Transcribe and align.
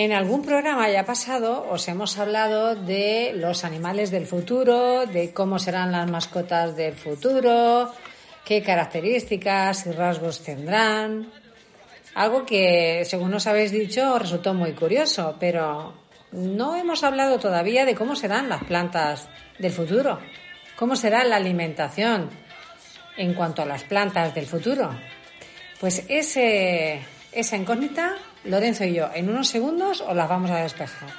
En 0.00 0.12
algún 0.12 0.42
programa 0.42 0.88
ya 0.88 1.04
pasado 1.04 1.66
os 1.68 1.88
hemos 1.88 2.18
hablado 2.18 2.76
de 2.76 3.32
los 3.34 3.64
animales 3.64 4.12
del 4.12 4.26
futuro, 4.26 5.06
de 5.06 5.32
cómo 5.32 5.58
serán 5.58 5.90
las 5.90 6.08
mascotas 6.08 6.76
del 6.76 6.94
futuro, 6.94 7.92
qué 8.44 8.62
características 8.62 9.86
y 9.86 9.90
rasgos 9.90 10.44
tendrán. 10.44 11.32
Algo 12.14 12.46
que, 12.46 13.02
según 13.06 13.32
nos 13.32 13.48
habéis 13.48 13.72
dicho, 13.72 14.16
resultó 14.20 14.54
muy 14.54 14.70
curioso, 14.70 15.34
pero 15.40 15.94
no 16.30 16.76
hemos 16.76 17.02
hablado 17.02 17.40
todavía 17.40 17.84
de 17.84 17.96
cómo 17.96 18.14
serán 18.14 18.48
las 18.48 18.62
plantas 18.62 19.28
del 19.58 19.72
futuro, 19.72 20.20
cómo 20.76 20.94
será 20.94 21.24
la 21.24 21.34
alimentación 21.34 22.30
en 23.16 23.34
cuanto 23.34 23.62
a 23.62 23.66
las 23.66 23.82
plantas 23.82 24.32
del 24.32 24.46
futuro. 24.46 24.90
Pues 25.80 26.04
ese, 26.06 27.00
esa 27.32 27.56
incógnita, 27.56 28.14
Lorenzo 28.48 28.84
y 28.84 28.94
yo, 28.94 29.10
en 29.14 29.28
unos 29.28 29.48
segundos 29.48 30.00
os 30.00 30.16
las 30.16 30.28
vamos 30.28 30.50
a 30.50 30.56
despejar. 30.62 31.10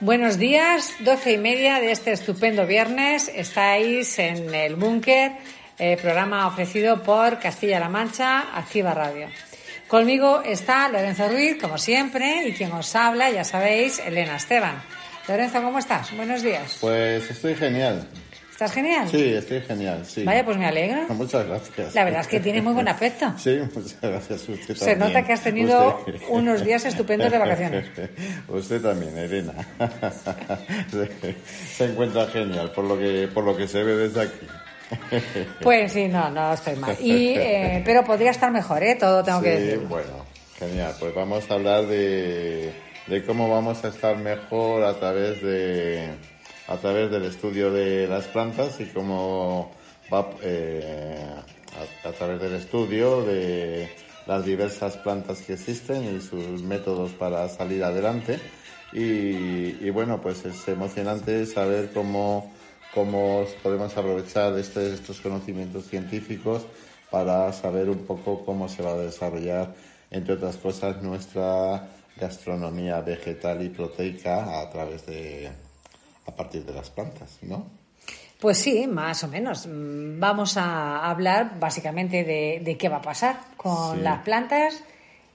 Buenos 0.00 0.38
días, 0.38 0.92
doce 1.00 1.32
y 1.32 1.38
media 1.38 1.80
de 1.80 1.90
este 1.90 2.12
estupendo 2.12 2.66
viernes. 2.66 3.30
Estáis 3.34 4.18
en 4.18 4.54
el 4.54 4.76
búnker, 4.76 5.32
eh, 5.78 5.96
programa 6.00 6.46
ofrecido 6.46 7.02
por 7.02 7.38
Castilla-La 7.38 7.88
Mancha, 7.88 8.56
Activa 8.56 8.94
Radio. 8.94 9.28
Conmigo 9.88 10.42
está 10.44 10.88
Lorenzo 10.88 11.28
Ruiz, 11.28 11.58
como 11.60 11.78
siempre, 11.78 12.48
y 12.48 12.52
quien 12.52 12.72
os 12.72 12.94
habla, 12.96 13.30
ya 13.30 13.44
sabéis, 13.44 14.00
Elena 14.00 14.36
Esteban. 14.36 14.82
Lorenzo, 15.28 15.62
¿cómo 15.62 15.78
estás? 15.78 16.14
Buenos 16.16 16.42
días. 16.42 16.78
Pues 16.80 17.30
estoy 17.30 17.54
genial. 17.54 18.06
¿Estás 18.50 18.72
genial? 18.72 19.06
Sí, 19.08 19.34
estoy 19.34 19.60
genial, 19.60 20.04
sí. 20.06 20.24
Vaya, 20.24 20.44
pues 20.44 20.56
me 20.56 20.66
alegro. 20.66 21.02
Muchas 21.14 21.46
gracias. 21.46 21.94
La 21.94 22.04
verdad 22.04 22.22
es 22.22 22.26
que 22.26 22.40
tienes 22.40 22.64
muy 22.64 22.72
buen 22.72 22.88
aspecto. 22.88 23.32
Sí, 23.38 23.58
muchas 23.74 23.96
gracias. 24.00 24.48
Usted 24.48 24.74
Se 24.74 24.86
también. 24.86 24.98
nota 24.98 25.24
que 25.26 25.32
has 25.34 25.42
tenido 25.42 25.98
Usted- 26.04 26.22
unos 26.30 26.64
días 26.64 26.84
estupendos 26.86 27.30
de 27.30 27.38
vacaciones. 27.38 27.84
Usted 28.48 28.80
también, 28.80 29.16
Elena. 29.18 29.52
Se- 30.90 31.36
Se 31.76 31.84
encuentra 31.84 32.26
genial, 32.28 32.72
por 32.72 32.84
lo 32.84 32.98
que, 32.98 33.28
por 33.32 33.44
lo 33.44 33.56
que 33.56 33.68
se 33.68 33.82
ve 33.84 33.94
desde 33.94 34.22
aquí. 34.22 34.46
Pues 35.62 35.92
sí, 35.92 36.08
no, 36.08 36.30
no 36.30 36.52
estoy 36.52 36.76
mal. 36.76 36.96
Y, 37.00 37.34
eh, 37.36 37.82
pero 37.84 38.04
podría 38.04 38.30
estar 38.30 38.50
mejor, 38.52 38.82
¿eh? 38.82 38.94
Todo 38.94 39.22
tengo 39.24 39.40
que 39.42 39.56
Sí, 39.56 39.62
decir. 39.62 39.86
bueno, 39.88 40.24
genial. 40.58 40.94
Pues 41.00 41.14
vamos 41.14 41.50
a 41.50 41.54
hablar 41.54 41.86
de, 41.86 42.72
de 43.06 43.24
cómo 43.24 43.50
vamos 43.50 43.84
a 43.84 43.88
estar 43.88 44.16
mejor 44.16 44.84
a 44.84 44.94
través 44.98 45.42
de 45.42 46.10
a 46.68 46.76
través 46.78 47.10
del 47.10 47.24
estudio 47.24 47.70
de 47.72 48.08
las 48.08 48.26
plantas 48.26 48.80
y 48.80 48.86
cómo 48.86 49.70
va 50.12 50.30
eh, 50.42 51.24
a, 52.04 52.08
a 52.08 52.12
través 52.12 52.40
del 52.40 52.54
estudio 52.54 53.22
de 53.22 53.88
las 54.26 54.44
diversas 54.44 54.96
plantas 54.96 55.42
que 55.42 55.52
existen 55.52 56.16
y 56.16 56.20
sus 56.20 56.62
métodos 56.62 57.12
para 57.12 57.48
salir 57.48 57.84
adelante. 57.84 58.40
Y, 58.92 59.84
y 59.84 59.90
bueno, 59.90 60.20
pues 60.20 60.44
es 60.44 60.66
emocionante 60.68 61.44
saber 61.46 61.90
cómo, 61.92 62.52
cómo 62.96 63.44
podemos 63.62 63.94
aprovechar 63.94 64.58
este- 64.58 64.94
estos 64.94 65.20
conocimientos 65.20 65.84
científicos 65.86 66.64
para 67.10 67.52
saber 67.52 67.90
un 67.90 68.06
poco 68.06 68.42
cómo 68.46 68.70
se 68.70 68.82
va 68.82 68.92
a 68.92 68.96
desarrollar, 68.96 69.74
entre 70.10 70.32
otras 70.32 70.56
cosas, 70.56 71.02
nuestra 71.02 71.88
gastronomía 72.18 73.02
vegetal 73.02 73.62
y 73.62 73.68
proteica 73.68 74.60
a 74.62 74.70
través 74.70 75.04
de, 75.04 75.50
a 76.26 76.32
partir 76.34 76.64
de 76.64 76.72
las 76.72 76.88
plantas, 76.88 77.36
¿no? 77.42 77.66
Pues 78.40 78.56
sí, 78.58 78.86
más 78.86 79.22
o 79.24 79.28
menos. 79.28 79.66
Mm, 79.66 80.18
Vamos 80.18 80.56
a 80.56 81.06
hablar 81.10 81.58
básicamente 81.60 82.24
de, 82.24 82.62
de 82.64 82.76
qué 82.78 82.88
va 82.88 82.96
a 82.96 83.02
pasar 83.02 83.36
con 83.58 83.96
Sí. 83.96 84.02
las 84.02 84.22
plantas 84.22 84.82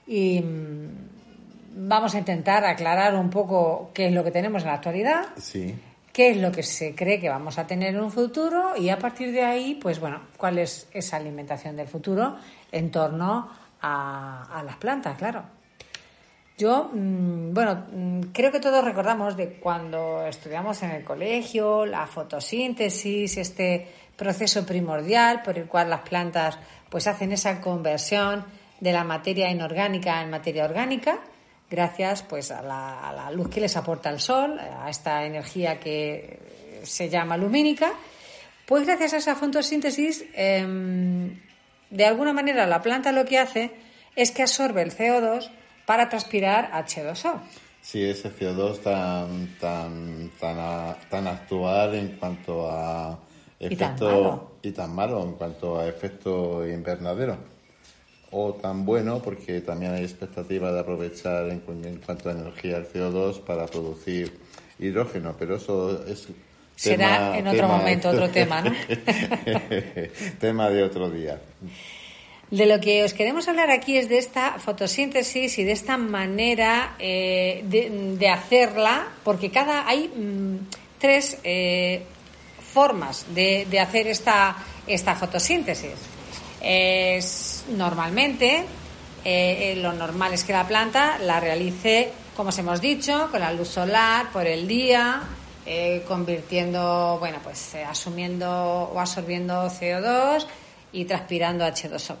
y 0.08 0.40
mm, 0.40 1.88
vamos 1.88 2.14
a 2.16 2.18
intentar 2.18 2.64
aclarar 2.64 3.14
un 3.14 3.30
poco 3.30 3.90
qué 3.94 4.06
es 4.08 4.12
lo 4.12 4.24
que 4.24 4.32
tenemos 4.32 4.62
en 4.62 4.68
la 4.68 4.74
actualidad, 4.74 5.26
Sí, 5.36 5.74
qué 6.12 6.30
es 6.30 6.36
lo 6.36 6.52
que 6.52 6.62
se 6.62 6.94
cree 6.94 7.18
que 7.18 7.28
vamos 7.28 7.58
a 7.58 7.66
tener 7.66 7.94
en 7.94 8.00
un 8.00 8.10
futuro 8.10 8.76
y 8.76 8.90
a 8.90 8.98
partir 8.98 9.32
de 9.32 9.42
ahí, 9.42 9.74
pues 9.74 9.98
bueno, 9.98 10.20
cuál 10.36 10.58
es 10.58 10.88
esa 10.92 11.16
alimentación 11.16 11.76
del 11.76 11.88
futuro 11.88 12.36
en 12.70 12.90
torno 12.90 13.48
a, 13.80 14.62
las 14.64 14.76
plantas, 14.76 15.16
claro. 15.16 15.42
Yo, 16.58 16.90
mm, 16.92 17.54
bueno, 17.54 17.86
mm, 17.90 18.20
creo 18.32 18.52
que 18.52 18.60
todos 18.60 18.84
recordamos 18.84 19.36
de 19.36 19.54
cuando 19.54 20.24
estudiamos 20.26 20.82
en 20.82 20.90
el 20.90 21.02
colegio, 21.04 21.86
la 21.86 22.06
fotosíntesis, 22.06 23.38
este 23.38 23.88
proceso 24.16 24.64
primordial 24.64 25.42
por 25.42 25.58
el 25.58 25.66
cual 25.66 25.90
las 25.90 26.02
plantas 26.02 26.58
pues 26.88 27.06
hacen 27.06 27.32
esa 27.32 27.60
conversión 27.60 28.44
de 28.78 28.92
la 28.92 29.02
materia 29.02 29.50
inorgánica 29.50 30.22
en 30.22 30.30
materia 30.30 30.64
orgánica, 30.64 31.18
gracias 31.72 32.22
pues 32.22 32.50
a 32.52 32.60
la, 32.62 33.00
a 33.08 33.12
la 33.12 33.30
luz 33.30 33.48
que 33.48 33.60
les 33.60 33.76
aporta 33.76 34.10
el 34.10 34.20
sol, 34.20 34.58
a 34.60 34.88
esta 34.90 35.24
energía 35.24 35.80
que 35.80 36.38
se 36.84 37.08
llama 37.08 37.36
lumínica. 37.36 37.92
Pues 38.66 38.86
gracias 38.86 39.14
a 39.14 39.16
esa 39.16 39.34
fotosíntesis, 39.34 40.24
em, 40.34 41.40
de 41.90 42.04
alguna 42.04 42.32
manera 42.32 42.66
la 42.66 42.80
planta 42.82 43.10
lo 43.10 43.24
que 43.24 43.38
hace 43.38 43.70
es 44.14 44.30
que 44.30 44.42
absorbe 44.42 44.82
el 44.82 44.92
CO2 44.92 45.50
para 45.86 46.08
transpirar 46.08 46.70
H2O. 46.72 47.40
sí, 47.80 48.04
ese 48.04 48.30
CO2 48.30 48.78
tan, 48.82 49.56
tan, 49.58 50.30
tan, 50.38 50.96
tan 51.10 51.26
actual 51.26 51.94
en 51.94 52.16
cuanto 52.18 52.70
a 52.70 53.18
Y 53.58 53.76
tan 53.76 53.94
efecto 53.94 54.04
malo. 54.06 54.52
y 54.62 54.70
tan 54.72 54.94
malo 54.94 55.22
en 55.22 55.32
cuanto 55.32 55.78
a 55.80 55.88
efecto 55.88 56.66
invernadero. 56.66 57.36
O 58.32 58.54
tan 58.54 58.84
bueno 58.84 59.20
porque 59.22 59.60
también 59.60 59.92
hay 59.92 60.02
expectativa 60.02 60.72
de 60.72 60.80
aprovechar 60.80 61.50
en, 61.50 61.62
en 61.84 61.98
cuanto 61.98 62.30
a 62.30 62.32
energía 62.32 62.78
el 62.78 62.88
CO2 62.88 63.40
para 63.40 63.66
producir 63.66 64.32
hidrógeno, 64.78 65.36
pero 65.38 65.56
eso 65.56 66.04
es 66.06 66.28
Será 66.74 67.38
en 67.38 67.46
otro 67.46 67.68
momento, 67.68 68.08
otro 68.08 68.28
tema, 68.30 68.60
¿no? 68.62 68.72
tema 70.40 70.68
de 70.70 70.82
otro 70.82 71.10
día. 71.10 71.38
De 72.50 72.66
lo 72.66 72.80
que 72.80 73.04
os 73.04 73.14
queremos 73.14 73.46
hablar 73.48 73.70
aquí 73.70 73.96
es 73.96 74.08
de 74.08 74.18
esta 74.18 74.58
fotosíntesis 74.58 75.58
y 75.58 75.64
de 75.64 75.72
esta 75.72 75.96
manera 75.96 76.96
eh, 76.98 77.62
de, 77.64 78.16
de 78.18 78.28
hacerla, 78.28 79.08
porque 79.22 79.50
cada 79.50 79.86
hay 79.86 80.08
mm, 80.08 80.56
tres 80.98 81.38
eh, 81.44 82.02
formas 82.72 83.26
de, 83.34 83.66
de 83.70 83.80
hacer 83.80 84.08
esta, 84.08 84.56
esta 84.86 85.14
fotosíntesis. 85.14 85.94
Es 86.60 87.51
normalmente 87.68 88.64
eh, 89.24 89.72
eh, 89.72 89.76
lo 89.76 89.92
normal 89.92 90.34
es 90.34 90.42
que 90.42 90.52
la 90.52 90.66
planta 90.66 91.18
la 91.18 91.38
realice, 91.38 92.12
como 92.36 92.48
os 92.48 92.58
hemos 92.58 92.80
dicho, 92.80 93.28
con 93.30 93.40
la 93.40 93.52
luz 93.52 93.68
solar 93.68 94.32
por 94.32 94.46
el 94.46 94.66
día, 94.66 95.22
eh, 95.64 96.02
convirtiendo, 96.08 97.18
bueno, 97.20 97.38
pues 97.42 97.76
asumiendo 97.76 98.50
o 98.50 98.98
absorbiendo 98.98 99.68
CO2 99.68 100.44
y 100.92 101.04
transpirando 101.04 101.64
H2O. 101.64 102.16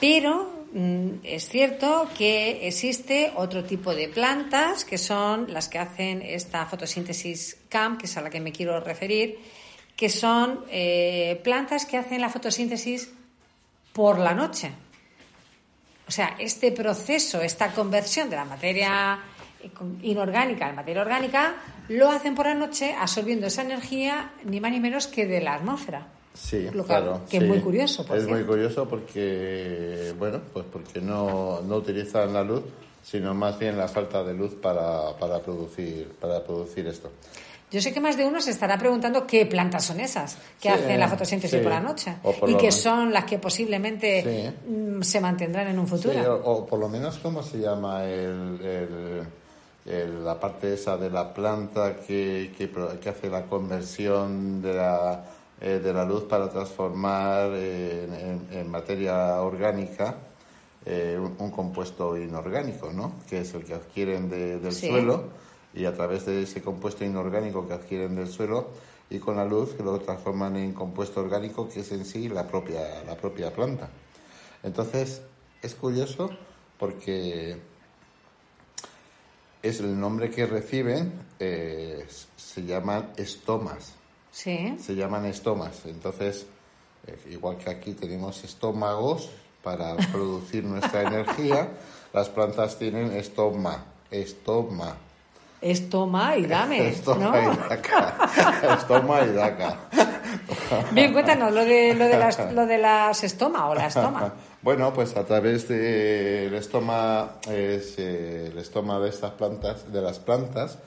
Pero 0.00 0.66
mm, 0.72 1.08
es 1.24 1.48
cierto 1.48 2.08
que 2.16 2.68
existe 2.68 3.32
otro 3.34 3.64
tipo 3.64 3.92
de 3.92 4.08
plantas 4.08 4.84
que 4.84 4.96
son 4.96 5.52
las 5.52 5.68
que 5.68 5.80
hacen 5.80 6.22
esta 6.22 6.66
fotosíntesis 6.66 7.56
CAM, 7.68 7.98
que 7.98 8.06
es 8.06 8.16
a 8.16 8.20
la 8.20 8.30
que 8.30 8.38
me 8.38 8.52
quiero 8.52 8.78
referir, 8.78 9.38
que 9.96 10.08
son 10.08 10.64
plantas 11.42 11.84
que 11.84 11.96
hacen 11.96 12.20
la 12.20 12.28
fotosíntesis 12.28 13.10
por 13.98 14.16
la 14.20 14.32
noche. 14.32 14.70
O 16.06 16.10
sea, 16.12 16.36
este 16.38 16.70
proceso, 16.70 17.40
esta 17.42 17.72
conversión 17.72 18.30
de 18.30 18.36
la 18.36 18.44
materia 18.44 19.18
inorgánica 20.02 20.68
en 20.70 20.76
materia 20.76 21.02
orgánica, 21.02 21.56
lo 21.88 22.08
hacen 22.08 22.36
por 22.36 22.46
la 22.46 22.54
noche 22.54 22.94
absorbiendo 22.96 23.48
esa 23.48 23.62
energía 23.62 24.30
ni 24.44 24.60
más 24.60 24.70
ni 24.70 24.78
menos 24.78 25.08
que 25.08 25.26
de 25.26 25.40
la 25.40 25.54
atmósfera. 25.56 26.06
Sí, 26.32 26.68
Lo 26.72 26.84
que- 26.84 26.88
claro. 26.90 27.22
que 27.28 27.38
es 27.38 27.42
muy 27.42 27.58
curioso, 27.58 28.06
por 28.06 28.16
Es 28.16 28.28
muy 28.28 28.44
curioso 28.44 28.88
porque, 28.88 30.14
bueno, 30.16 30.42
pues 30.52 30.64
porque 30.72 31.00
no, 31.00 31.60
no 31.62 31.74
utilizan 31.74 32.32
la 32.32 32.44
luz, 32.44 32.62
sino 33.02 33.34
más 33.34 33.58
bien 33.58 33.76
la 33.76 33.88
falta 33.88 34.22
de 34.22 34.32
luz 34.32 34.54
para, 34.54 35.12
para, 35.18 35.40
producir, 35.40 36.12
para 36.20 36.44
producir 36.44 36.86
esto. 36.86 37.10
Yo 37.70 37.82
sé 37.82 37.92
que 37.92 38.00
más 38.00 38.16
de 38.16 38.24
uno 38.24 38.40
se 38.40 38.50
estará 38.50 38.78
preguntando 38.78 39.26
qué 39.26 39.44
plantas 39.44 39.84
son 39.84 40.00
esas 40.00 40.36
que 40.60 40.68
Sí, 40.68 40.74
hacen 40.74 40.98
la 40.98 41.06
fotosíntesis 41.08 41.58
sí. 41.58 41.62
por 41.62 41.72
la 41.72 41.80
noche 41.80 42.14
por 42.22 42.48
y 42.48 42.54
que 42.54 42.62
menos. 42.62 42.74
son 42.76 43.12
las 43.12 43.24
que 43.24 43.38
posiblemente 43.38 44.22
Sí. 44.64 44.70
mm, 44.72 45.02
se 45.02 45.20
mantendrán 45.20 45.66
en 45.68 45.78
un 45.78 45.86
futuro. 45.86 46.18
o, 46.44 46.52
o 46.52 46.66
por 46.66 46.78
lo 46.78 46.88
menos, 46.88 47.18
¿cómo 47.18 47.42
se 47.42 47.58
llama 47.58 48.04
el, 48.04 48.58
el- 48.62 49.22
el- 49.84 50.24
la 50.24 50.38
parte 50.40 50.72
esa 50.74 50.96
de 50.96 51.10
la 51.10 51.32
planta 51.34 51.96
que, 51.96 52.52
que, 52.56 52.70
que 53.00 53.08
hace 53.08 53.28
la 53.28 53.42
conversión 53.46 54.60
de 54.62 54.74
la, 54.74 55.24
eh, 55.60 55.80
de 55.82 55.92
la 55.92 56.04
luz 56.04 56.24
para 56.24 56.48
transformar 56.48 57.50
eh, 57.54 58.04
en, 58.04 58.14
en- 58.14 58.58
en 58.60 58.70
materia 58.70 59.40
orgánica 59.42 60.14
eh, 60.86 61.18
un, 61.18 61.34
un 61.38 61.50
compuesto 61.50 62.16
inorgánico, 62.16 62.90
¿no? 62.92 63.14
Que 63.28 63.40
es 63.42 63.52
el 63.54 63.64
que 63.64 63.74
adquieren 63.74 64.28
de- 64.30 64.58
del 64.58 64.72
suelo 64.72 65.24
y 65.74 65.84
a 65.84 65.94
través 65.94 66.26
de 66.26 66.42
ese 66.42 66.62
compuesto 66.62 67.04
inorgánico 67.04 67.66
que 67.68 67.74
adquieren 67.74 68.16
del 68.16 68.28
suelo 68.28 68.68
y 69.10 69.18
con 69.18 69.36
la 69.36 69.44
luz 69.44 69.74
que 69.74 69.82
lo 69.82 69.98
transforman 70.00 70.56
en 70.56 70.72
compuesto 70.72 71.20
orgánico 71.20 71.68
que 71.68 71.80
es 71.80 71.92
en 71.92 72.04
sí 72.04 72.28
la 72.28 72.46
propia, 72.46 73.02
la 73.04 73.16
propia 73.16 73.52
planta. 73.52 73.88
Entonces, 74.62 75.22
es 75.62 75.74
curioso 75.74 76.30
porque 76.78 77.56
es 79.62 79.80
el 79.80 79.98
nombre 79.98 80.30
que 80.30 80.46
reciben, 80.46 81.12
eh, 81.38 82.06
se 82.36 82.64
llaman 82.64 83.10
estomas, 83.16 83.94
Sí. 84.30 84.76
se 84.80 84.94
llaman 84.94 85.24
estomas. 85.26 85.84
Entonces, 85.86 86.46
eh, 87.06 87.18
igual 87.30 87.56
que 87.58 87.70
aquí 87.70 87.92
tenemos 87.92 88.44
estómagos 88.44 89.30
para 89.62 89.96
producir 90.12 90.64
nuestra 90.64 91.02
energía, 91.02 91.68
las 92.12 92.28
plantas 92.28 92.78
tienen 92.78 93.10
estoma, 93.12 93.84
estoma. 94.10 94.96
Es 95.60 95.88
toma 95.90 96.36
y 96.36 96.46
dame, 96.46 96.88
Estoma 96.90 97.24
¿no? 97.42 97.52
y 97.52 97.56
daca. 97.68 98.16
Estoma 98.78 99.22
y 99.22 99.32
daca. 99.32 99.76
Bien, 100.92 101.12
cuéntanos 101.12 101.52
lo 101.52 101.64
de, 101.64 101.94
lo 101.94 102.04
de, 102.06 102.18
las, 102.18 102.52
lo 102.52 102.66
de 102.66 102.78
las 102.78 103.24
estoma 103.24 103.68
o 103.68 103.74
la 103.74 103.86
estoma. 103.86 104.32
Bueno, 104.60 104.92
pues 104.92 105.16
a 105.16 105.24
través 105.24 105.68
del 105.68 106.52
estoma, 106.52 107.34
es, 107.48 107.94
eh, 107.98 108.48
el 108.52 108.58
estoma 108.58 108.98
de 108.98 109.08
estas 109.08 109.30
plantas, 109.30 109.90
de 109.92 110.02
las 110.02 110.18
plantas, 110.18 110.78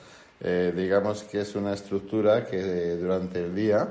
eh, 0.42 0.74
digamos 0.76 1.22
que 1.22 1.40
es 1.40 1.54
una 1.54 1.72
estructura 1.72 2.44
que 2.46 2.58
eh, 2.60 2.96
durante 2.96 3.38
el 3.42 3.54
día, 3.54 3.88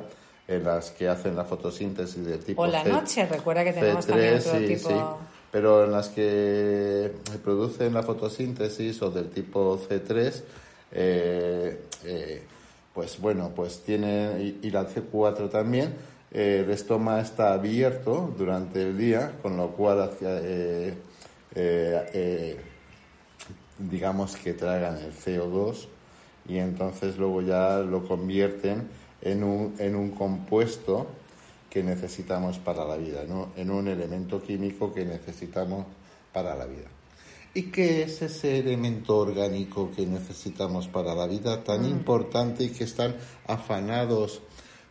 en 0.48 0.64
las 0.66 0.92
que 0.92 1.10
hacen 1.10 1.36
la 1.36 1.46
fotosíntesis 1.46 2.24
del 2.24 2.40
tipo 2.44 2.62
O 2.62 2.68
la 2.68 2.84
C- 2.84 2.90
noche, 2.90 3.26
recuerda 3.26 3.64
que 3.64 3.74
tenemos 3.74 4.06
también 4.06 4.38
otro 4.38 4.52
sí, 4.60 4.68
tipo... 4.68 4.90
sí. 4.90 4.96
Pero 5.52 5.84
en 5.86 5.92
las 5.92 6.10
que 6.10 7.12
producen 7.44 7.94
la 7.96 8.04
fotosíntesis 8.04 9.02
o 9.02 9.10
del 9.10 9.32
tipo 9.32 9.80
C3, 9.80 10.20
eh, 10.20 10.32
eh, 10.32 10.44
pues 12.94 13.20
bueno, 13.20 13.52
pues 13.56 13.82
tienen, 13.84 14.60
y, 14.62 14.70
la 14.70 14.88
C4 14.88 15.50
también, 15.50 15.94
eh, 16.32 16.64
el 16.66 16.72
estoma 16.72 17.20
está 17.22 17.54
abierto 17.54 18.34
durante 18.38 18.82
el 18.82 18.98
día, 18.98 19.34
con 19.42 19.58
lo 19.58 19.70
cual 19.72 20.12
eh, 20.22 20.94
eh, 21.56 22.10
eh, 22.14 22.58
digamos 23.78 24.36
que 24.38 24.54
tragan 24.54 24.98
el 24.98 25.14
CO2 25.14 25.88
y 26.48 26.58
entonces 26.58 27.18
luego 27.18 27.42
ya 27.42 27.80
lo 27.80 28.08
convierten 28.08 28.88
en 29.22 29.44
un, 29.44 29.76
en 29.80 29.96
un 29.96 30.12
compuesto 30.12 31.08
que 31.70 31.84
necesitamos 31.84 32.60
para 32.60 32.86
la 32.86 32.98
vida, 32.98 33.24
¿no? 33.28 33.50
en 33.56 33.72
un 33.72 33.88
elemento 33.88 34.42
químico 34.42 34.94
que 34.94 35.06
necesitamos 35.06 35.86
para 36.34 36.56
la 36.56 36.66
vida. 36.66 36.88
¿Y 37.54 37.64
qué 37.64 38.04
es 38.04 38.22
ese 38.22 38.60
elemento 38.60 39.18
orgánico 39.18 39.92
que 39.92 40.06
necesitamos 40.06 40.88
para 40.88 41.14
la 41.14 41.28
vida 41.28 41.64
tan 41.64 41.86
importante 41.86 42.64
y 42.64 42.70
que 42.70 42.86
están 42.86 43.16
afanados, 43.46 44.42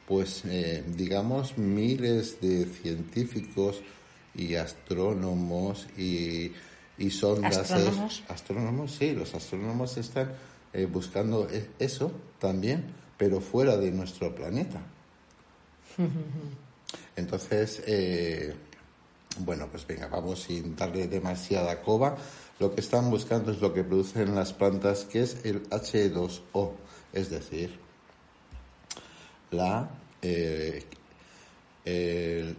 pues, 0.07 0.43
eh, 0.45 0.85
digamos, 0.87 1.57
miles 1.57 2.39
de 2.43 2.67
científicos 2.67 3.81
y 4.35 4.57
astrónomos 4.57 5.87
y, 5.97 6.53
y 6.99 7.11
sondas? 7.11 7.71
¿Astrónomos? 7.73 8.23
Astrónomos, 8.29 8.93
sí, 8.93 9.13
los 9.13 9.35
astrónomos 9.35 9.97
están 9.97 10.33
eh, 10.75 10.85
buscando 10.85 11.49
e- 11.49 11.71
eso 11.79 12.13
también, 12.39 12.85
pero 13.17 13.41
fuera 13.41 13.79
de 13.79 13.91
nuestro 13.91 14.35
planeta. 14.35 14.83
Entonces, 17.17 17.83
eh, 17.87 18.55
bueno, 19.39 19.69
pues 19.71 19.87
venga, 19.87 20.09
vamos 20.09 20.43
sin 20.43 20.77
darle 20.77 21.09
demasiada 21.09 21.81
coba. 21.81 22.17
Lo 22.61 22.75
que 22.75 22.81
están 22.83 23.11
buscando 23.11 23.51
es 23.53 23.61
lo 23.61 23.73
que 23.73 23.83
producen 23.83 24.35
las 24.35 24.53
plantas, 24.53 25.05
que 25.07 25.23
es 25.23 25.39
el 25.45 25.69
H2O, 25.71 26.73
es 27.13 27.31
decir, 27.31 27.79
la, 29.51 29.89
eh, 30.23 30.85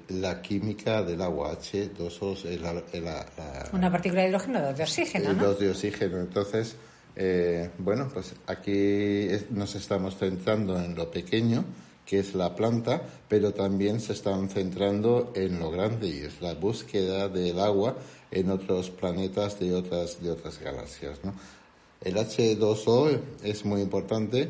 la 0.09 0.41
química 0.41 1.03
del 1.03 1.21
agua 1.21 1.51
H2O, 1.57 2.33
es 2.45 2.61
la- 2.61 2.73
la- 2.73 3.25
la- 3.37 3.69
Una 3.73 3.91
partícula 3.91 4.23
de 4.23 4.29
hidrógeno, 4.29 4.61
dos 4.61 4.77
de 4.77 4.83
oxígeno, 4.83 5.33
¿no? 5.33 5.43
Dos 5.43 5.59
de 5.59 5.69
oxígeno. 5.69 6.17
Entonces, 6.19 6.75
eh, 7.15 7.69
bueno, 7.77 8.09
pues 8.11 8.33
aquí 8.47 9.27
nos 9.51 9.75
estamos 9.75 10.17
centrando 10.17 10.77
en 10.83 10.95
lo 10.95 11.11
pequeño, 11.11 11.63
que 12.05 12.19
es 12.19 12.33
la 12.33 12.55
planta, 12.55 13.01
pero 13.29 13.53
también 13.53 14.01
se 14.01 14.13
están 14.13 14.49
centrando 14.49 15.31
en 15.35 15.59
lo 15.59 15.69
grande 15.71 16.07
y 16.07 16.19
es 16.21 16.41
la 16.41 16.55
búsqueda 16.55 17.29
del 17.29 17.59
agua 17.59 17.95
en 18.31 18.49
otros 18.49 18.89
planetas 18.89 19.59
de 19.59 19.73
otras, 19.73 20.21
de 20.21 20.31
otras 20.31 20.59
galaxias. 20.59 21.19
¿no? 21.23 21.33
El 22.01 22.15
H2O 22.15 23.19
es 23.43 23.65
muy 23.65 23.81
importante, 23.81 24.49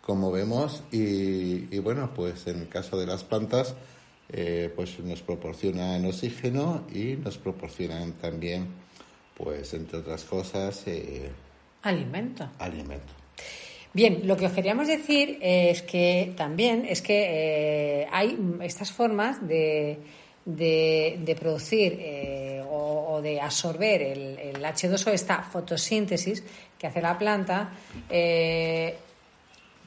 como 0.00 0.30
vemos, 0.30 0.82
y, 0.92 1.74
y 1.74 1.78
bueno, 1.80 2.12
pues 2.14 2.46
en 2.46 2.60
el 2.60 2.68
caso 2.68 2.98
de 2.98 3.06
las 3.06 3.24
plantas, 3.24 3.74
eh, 4.32 4.72
pues 4.74 4.98
nos 5.00 5.22
proporcionan 5.22 6.04
oxígeno 6.04 6.84
y 6.92 7.16
nos 7.16 7.38
proporcionan 7.38 8.12
también, 8.12 8.66
pues 9.36 9.74
entre 9.74 9.98
otras 9.98 10.24
cosas, 10.24 10.82
eh, 10.86 11.30
Alimento. 11.82 12.48
alimento. 12.58 13.12
Bien, 13.92 14.22
lo 14.24 14.36
que 14.36 14.46
os 14.46 14.52
queríamos 14.52 14.88
decir 14.88 15.38
es 15.40 15.82
que 15.82 16.34
también 16.36 16.84
es 16.86 17.00
que 17.00 18.02
eh, 18.02 18.06
hay 18.10 18.36
estas 18.62 18.92
formas 18.92 19.46
de, 19.46 19.98
de, 20.44 21.18
de 21.24 21.34
producir 21.34 21.96
eh, 21.98 22.55
o, 22.86 23.20
de 23.22 23.40
absorber 23.40 24.02
el, 24.02 24.38
el 24.38 24.64
H2O, 24.64 25.12
esta 25.12 25.42
fotosíntesis 25.42 26.42
que 26.78 26.86
hace 26.86 27.00
la 27.00 27.18
planta, 27.18 27.70
eh, 28.08 28.96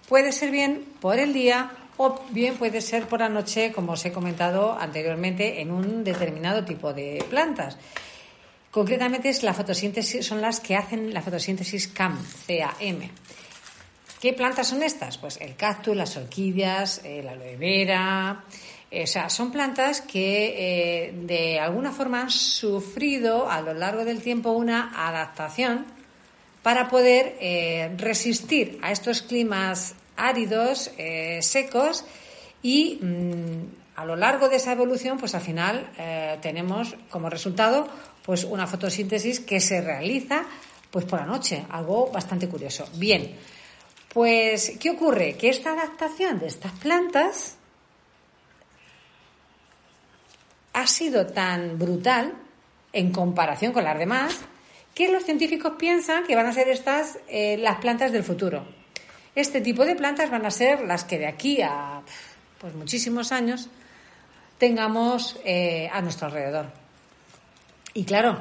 puede 0.08 0.32
ser 0.32 0.51
bien 0.51 0.86
por 1.00 1.20
el 1.20 1.34
día 1.34 1.72
o 1.98 2.22
bien 2.29 2.56
puede 2.56 2.82
ser 2.82 3.08
por 3.08 3.20
la 3.20 3.29
noche, 3.29 3.72
como 3.74 3.94
os 3.94 4.06
he 4.06 4.12
comentado 4.12 4.77
anteriormente, 4.79 5.62
en 5.62 5.70
un 5.72 6.03
determinado 6.03 6.63
tipo 6.63 6.94
de 6.94 7.24
plantas. 7.29 7.77
Concretamente 8.72 9.29
es 9.29 9.44
la 9.44 9.53
fotosíntesis, 9.53 10.25
son 10.25 10.41
las 10.41 10.60
que 10.60 10.75
hacen 10.75 11.13
la 11.13 11.22
fotosíntesis 11.22 11.88
CAM, 11.88 12.24
C-A-M. 12.24 13.10
¿Qué 14.22 14.34
plantas 14.34 14.68
son 14.68 14.84
estas? 14.84 15.18
Pues 15.18 15.38
el 15.41 15.56
cactus, 15.56 15.96
las 15.96 16.15
orquídeas, 16.18 17.01
eh, 17.03 17.22
la 17.24 17.32
aloe 17.32 17.58
vera. 17.58 18.44
O 18.91 19.08
sea, 19.08 19.29
son 19.29 19.51
plantas 19.51 20.01
que 20.01 20.55
eh, 20.58 21.13
de 21.13 21.60
alguna 21.60 21.91
forma 21.91 22.22
han 22.22 22.31
sufrido 22.31 23.50
a 23.50 23.62
lo 23.62 23.74
largo 23.75 24.03
del 24.03 24.22
tiempo 24.22 24.51
una 24.51 24.91
adaptación 25.08 25.86
para 26.63 26.89
poder 26.89 27.38
eh, 27.39 27.93
resistir 27.98 28.79
a 28.81 28.91
estos 28.91 29.22
climas 29.22 29.93
áridos, 30.17 30.91
eh, 30.98 31.39
secos 31.43 32.03
y 32.63 33.00
mm, 33.01 33.96
a 33.96 34.05
lo 34.05 34.15
largo 34.15 34.50
de 34.50 34.55
esa 34.55 34.72
evolución, 34.72 35.17
pues 35.17 35.36
al 35.36 35.41
final 35.41 35.89
tenemos 36.41 36.96
como 37.10 37.29
resultado 37.29 37.89
pues 38.25 38.46
una 38.46 38.65
fotosíntesis 38.65 39.41
que 39.41 39.60
se 39.60 39.81
realiza 39.81 40.46
pues 40.89 41.03
por 41.03 41.19
la 41.19 41.25
noche, 41.25 41.65
algo 41.69 42.10
bastante 42.10 42.48
curioso. 42.48 42.88
Bien, 42.93 43.36
pues 44.13 44.77
¿qué 44.79 44.91
ocurre? 44.91 45.36
Que 45.36 45.50
esta 45.50 45.74
adaptación 45.74 46.39
de 46.39 46.48
estas 46.48 46.72
plantas 46.79 47.59
ha 50.80 50.88
sido 50.88 51.28
tan 51.28 51.78
brutal 51.78 52.34
en 52.94 53.12
comparación 53.12 53.74
con 53.74 53.84
las 53.84 53.98
demás 54.00 54.38
que 54.96 55.12
los 55.12 55.24
científicos 55.24 55.74
piensan 55.78 56.26
que 56.26 56.36
van 56.36 56.46
a 56.46 56.54
ser 56.54 56.70
estas 56.70 57.20
eh, 57.28 57.58
las 57.58 57.80
plantas 57.80 58.12
del 58.12 58.24
futuro. 58.24 58.66
Este 59.36 59.62
tipo 59.62 59.86
de 59.86 59.96
plantas 59.96 60.32
van 60.32 60.46
a 60.46 60.52
ser 60.52 60.82
las 60.82 61.04
que 61.04 61.20
de 61.20 61.28
aquí 61.28 61.62
a 61.62 62.02
pues 62.60 62.74
muchísimos 62.76 63.32
años 63.32 63.70
tengamos 64.58 65.38
eh, 65.44 65.90
a 65.92 66.02
nuestro 66.02 66.28
alrededor. 66.28 66.68
Y 67.94 68.04
claro, 68.06 68.40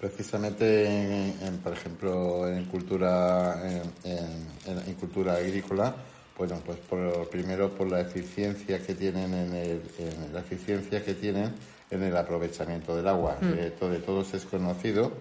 Precisamente, 0.00 0.84
en, 0.84 1.38
en, 1.46 1.58
por 1.58 1.72
ejemplo, 1.72 2.48
en 2.48 2.64
cultura, 2.64 3.62
en 4.02 4.94
cultura 4.94 5.34
agrícola, 5.34 5.94
bueno, 6.42 6.60
pues 6.66 6.78
por, 6.78 7.28
primero 7.28 7.70
por 7.70 7.88
la 7.88 8.00
eficiencia 8.00 8.84
que 8.84 8.94
tienen 8.96 9.32
en, 9.32 9.54
el, 9.54 9.80
en 9.98 10.32
la 10.34 10.40
eficiencia 10.40 11.04
que 11.04 11.14
tienen 11.14 11.52
en 11.88 12.02
el 12.02 12.16
aprovechamiento 12.16 12.96
del 12.96 13.06
agua. 13.06 13.36
Eh, 13.56 13.72
to- 13.78 13.88
de 13.88 14.00
todos 14.00 14.34
es 14.34 14.44
conocido 14.44 15.12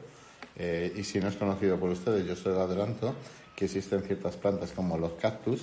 eh, 0.57 0.91
y 0.95 1.03
si 1.03 1.19
no 1.19 1.27
es 1.27 1.35
conocido 1.35 1.77
por 1.77 1.91
ustedes, 1.91 2.25
yo 2.25 2.35
se 2.35 2.49
lo 2.49 2.61
adelanto 2.61 3.13
que 3.55 3.65
existen 3.65 4.01
ciertas 4.01 4.35
plantas 4.35 4.71
como 4.71 4.97
los 4.97 5.11
cactus, 5.13 5.61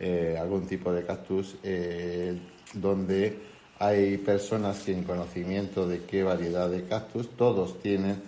eh, 0.00 0.38
algún 0.40 0.66
tipo 0.66 0.90
de 0.90 1.04
cactus 1.04 1.56
eh, 1.62 2.38
donde 2.72 3.36
hay 3.78 4.16
personas 4.16 4.78
sin 4.78 5.04
conocimiento 5.04 5.86
de 5.86 6.00
qué 6.04 6.22
variedad 6.22 6.70
de 6.70 6.84
cactus, 6.84 7.28
todos 7.36 7.78
tienen, 7.82 8.22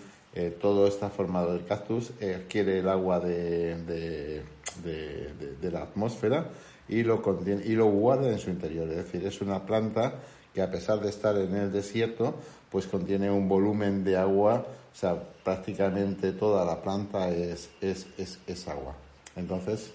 todo 0.61 0.87
está 0.87 1.09
formado 1.09 1.55
del 1.55 1.65
cactus, 1.65 2.11
adquiere 2.21 2.81
el 2.81 2.89
agua 2.91 3.21
de, 3.21 3.77
de- 3.85 4.43
de- 4.83 5.33
de- 5.35 5.57
de 5.61 5.71
la 5.71 5.83
atmósfera 5.83 6.49
y 6.89 7.03
lo, 7.03 7.21
contiene, 7.23 7.63
y 7.65 7.73
lo 7.75 7.87
guarda 7.87 8.31
en 8.31 8.39
su 8.39 8.51
interior. 8.51 8.89
Es 8.91 8.97
decir, 8.97 9.27
es 9.27 9.41
una 9.41 9.65
planta 9.67 10.15
que 10.55 10.63
a 10.63 10.71
pesar 10.71 11.01
de 11.01 11.11
estar 11.11 11.37
en 11.37 11.55
el 11.55 11.73
desierto, 11.73 12.35
pues 12.71 12.87
contiene 12.87 13.31
un 13.31 13.49
volumen 13.49 14.05
de 14.05 14.17
agua, 14.17 14.65
o 14.93 14.97
sea, 14.99 15.17
prácticamente 15.45 16.33
toda 16.33 16.65
la 16.65 16.81
planta 16.83 17.29
es, 17.31 17.69
es, 17.81 18.07
es, 18.17 18.39
es 18.47 18.69
agua. 18.69 18.95
Entonces, 19.37 19.91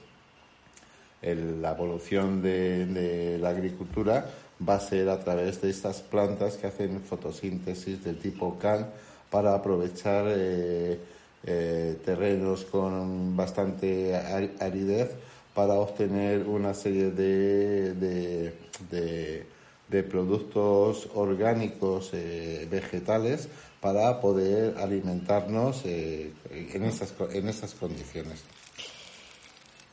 el- 1.22 1.62
la 1.62 1.72
evolución 1.72 2.42
de, 2.42 2.86
de 2.86 3.38
la 3.40 3.50
agricultura 3.50 4.26
va 4.68 4.76
a 4.76 4.80
ser 4.80 5.10
a 5.10 5.20
través 5.20 5.62
de 5.62 5.70
estas 5.70 6.02
plantas 6.02 6.58
que 6.58 6.68
hacen 6.68 7.02
fotosíntesis 7.02 8.04
del 8.04 8.18
tipo 8.20 8.58
CAN 8.60 8.88
para 9.30 9.56
aprovechar 9.56 10.26
eh, 10.30 11.00
eh, 11.46 11.98
terrenos 12.06 12.66
con 12.66 13.36
bastante 13.36 14.16
ar- 14.16 14.52
aridez 14.60 15.10
para 15.54 15.74
obtener 15.76 16.48
una 16.48 16.74
serie 16.74 17.12
de, 17.12 17.94
de, 17.96 18.54
de- 18.90 20.04
productos 20.04 21.10
orgánicos 21.14 22.12
eh, 22.14 22.66
vegetales 22.72 23.50
para 23.82 24.22
poder 24.22 24.78
alimentarnos 24.78 25.82
eh, 25.86 26.32
en, 26.50 26.84
esas, 26.84 27.14
en 27.34 27.50
esas 27.50 27.74
condiciones. 27.74 28.44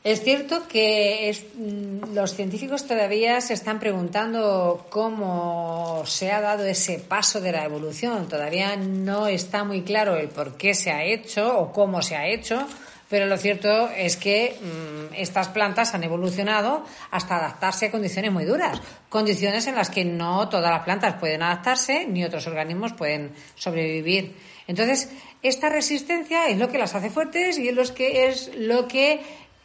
Es 0.01 0.23
cierto 0.23 0.65
que 0.69 1.29
es- 1.29 1.43
mm, 1.55 2.13
los 2.13 2.33
científicos 2.33 2.87
todavía 2.87 3.41
se 3.41 3.53
están 3.53 3.79
preguntando 3.79 4.85
cómo 4.89 6.03
se 6.05 6.31
ha 6.31 6.39
dado 6.39 6.65
ese 6.65 6.99
paso 6.99 7.41
de 7.41 7.51
la 7.51 7.65
evolución. 7.65 8.29
Todavía 8.29 8.77
no 8.77 9.27
está 9.27 9.65
muy 9.65 9.81
claro 9.81 10.15
el 10.15 10.29
por 10.29 10.55
qué 10.55 10.73
se 10.73 10.91
ha 10.91 11.03
hecho 11.03 11.59
o 11.59 11.73
cómo 11.73 12.01
se 12.01 12.15
ha 12.15 12.27
hecho, 12.27 12.65
pero 13.09 13.25
lo 13.25 13.37
cierto 13.37 13.89
es 13.89 14.15
que 14.15 14.55
mm, 14.61 15.15
estas 15.15 15.49
plantas 15.49 15.93
han 15.93 16.03
evolucionado 16.05 16.85
hasta 17.11 17.35
adaptarse 17.35 17.87
a 17.87 17.91
condiciones 17.91 18.31
muy 18.31 18.45
duras, 18.45 18.79
condiciones 19.09 19.67
en 19.67 19.75
las 19.75 19.89
que 19.89 20.05
no 20.05 20.47
todas 20.47 20.71
las 20.71 20.83
plantas 20.85 21.15
pueden 21.15 21.43
adaptarse 21.43 22.05
ni 22.07 22.23
otros 22.23 22.47
organismos 22.47 22.93
pueden 22.93 23.33
sobrevivir. 23.55 24.33
Entonces, 24.67 25.09
esta 25.41 25.69
resistencia 25.69 26.47
es 26.47 26.57
lo 26.59 26.69
que 26.69 26.77
las 26.77 26.93
hace 26.93 27.09
fuertes 27.09 27.57
y 27.57 27.69
es 27.69 27.73
lo 27.75 27.83
que 27.95 28.27
es 28.27 28.51
lo 28.55 28.87
que 28.87 29.19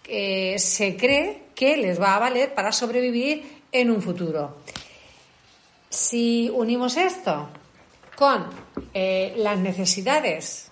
eh, 0.06 0.58
se 0.58 0.96
cree 0.96 1.44
que 1.54 1.76
les 1.76 2.00
va 2.00 2.16
a 2.16 2.18
valer 2.18 2.54
para 2.54 2.72
sobrevivir 2.72 3.62
en 3.72 3.90
un 3.90 4.02
futuro. 4.02 4.58
Si 5.88 6.50
unimos 6.52 6.96
esto 6.96 7.48
con 8.16 8.46
eh, 8.92 9.34
las 9.36 9.58
necesidades, 9.58 10.70